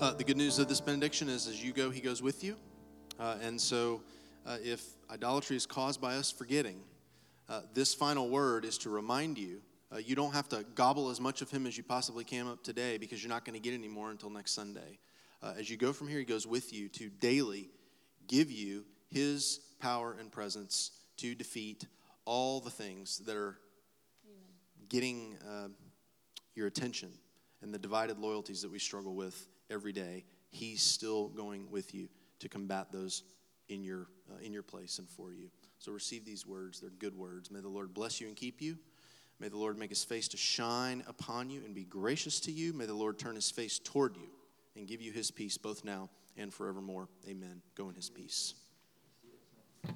Uh, 0.00 0.12
the 0.14 0.24
good 0.24 0.36
news 0.36 0.58
of 0.58 0.68
this 0.68 0.80
benediction 0.80 1.28
is 1.28 1.46
as 1.46 1.62
you 1.62 1.72
go, 1.72 1.88
he 1.88 2.00
goes 2.00 2.20
with 2.20 2.42
you. 2.42 2.56
Uh, 3.18 3.36
and 3.40 3.58
so 3.60 4.02
uh, 4.44 4.56
if 4.62 4.82
idolatry 5.10 5.56
is 5.56 5.64
caused 5.64 6.00
by 6.00 6.16
us 6.16 6.30
forgetting, 6.30 6.80
uh, 7.52 7.60
this 7.74 7.92
final 7.92 8.30
word 8.30 8.64
is 8.64 8.78
to 8.78 8.88
remind 8.88 9.36
you. 9.36 9.60
Uh, 9.92 9.98
you 9.98 10.16
don't 10.16 10.32
have 10.32 10.48
to 10.48 10.64
gobble 10.74 11.10
as 11.10 11.20
much 11.20 11.42
of 11.42 11.50
him 11.50 11.66
as 11.66 11.76
you 11.76 11.82
possibly 11.82 12.24
can 12.24 12.48
up 12.48 12.64
today 12.64 12.96
because 12.96 13.22
you're 13.22 13.28
not 13.28 13.44
going 13.44 13.52
to 13.52 13.60
get 13.60 13.74
any 13.74 13.88
more 13.88 14.10
until 14.10 14.30
next 14.30 14.52
Sunday. 14.52 14.98
Uh, 15.42 15.52
as 15.58 15.68
you 15.68 15.76
go 15.76 15.92
from 15.92 16.08
here, 16.08 16.18
he 16.18 16.24
goes 16.24 16.46
with 16.46 16.72
you 16.72 16.88
to 16.88 17.10
daily 17.10 17.68
give 18.26 18.50
you 18.50 18.86
his 19.10 19.60
power 19.80 20.16
and 20.18 20.32
presence 20.32 20.92
to 21.18 21.34
defeat 21.34 21.84
all 22.24 22.58
the 22.58 22.70
things 22.70 23.18
that 23.18 23.36
are 23.36 23.58
getting 24.88 25.36
uh, 25.46 25.68
your 26.54 26.68
attention 26.68 27.10
and 27.60 27.74
the 27.74 27.78
divided 27.78 28.18
loyalties 28.18 28.62
that 28.62 28.70
we 28.70 28.78
struggle 28.78 29.14
with 29.14 29.46
every 29.68 29.92
day. 29.92 30.24
He's 30.48 30.80
still 30.80 31.28
going 31.28 31.70
with 31.70 31.94
you 31.94 32.08
to 32.38 32.48
combat 32.48 32.86
those 32.92 33.24
in 33.68 33.84
your, 33.84 34.06
uh, 34.30 34.38
in 34.42 34.54
your 34.54 34.62
place 34.62 34.98
and 34.98 35.06
for 35.06 35.34
you. 35.34 35.50
So 35.82 35.90
receive 35.90 36.24
these 36.24 36.46
words. 36.46 36.78
They're 36.78 36.90
good 36.90 37.18
words. 37.18 37.50
May 37.50 37.58
the 37.58 37.68
Lord 37.68 37.92
bless 37.92 38.20
you 38.20 38.28
and 38.28 38.36
keep 38.36 38.62
you. 38.62 38.78
May 39.40 39.48
the 39.48 39.56
Lord 39.56 39.76
make 39.76 39.90
his 39.90 40.04
face 40.04 40.28
to 40.28 40.36
shine 40.36 41.02
upon 41.08 41.50
you 41.50 41.60
and 41.64 41.74
be 41.74 41.82
gracious 41.82 42.38
to 42.40 42.52
you. 42.52 42.72
May 42.72 42.86
the 42.86 42.94
Lord 42.94 43.18
turn 43.18 43.34
his 43.34 43.50
face 43.50 43.80
toward 43.80 44.16
you 44.16 44.28
and 44.76 44.86
give 44.86 45.02
you 45.02 45.10
his 45.10 45.32
peace 45.32 45.58
both 45.58 45.84
now 45.84 46.08
and 46.36 46.54
forevermore. 46.54 47.08
Amen. 47.28 47.62
Go 47.74 47.88
in 47.88 47.96
his 47.96 48.08
peace. 48.08 48.54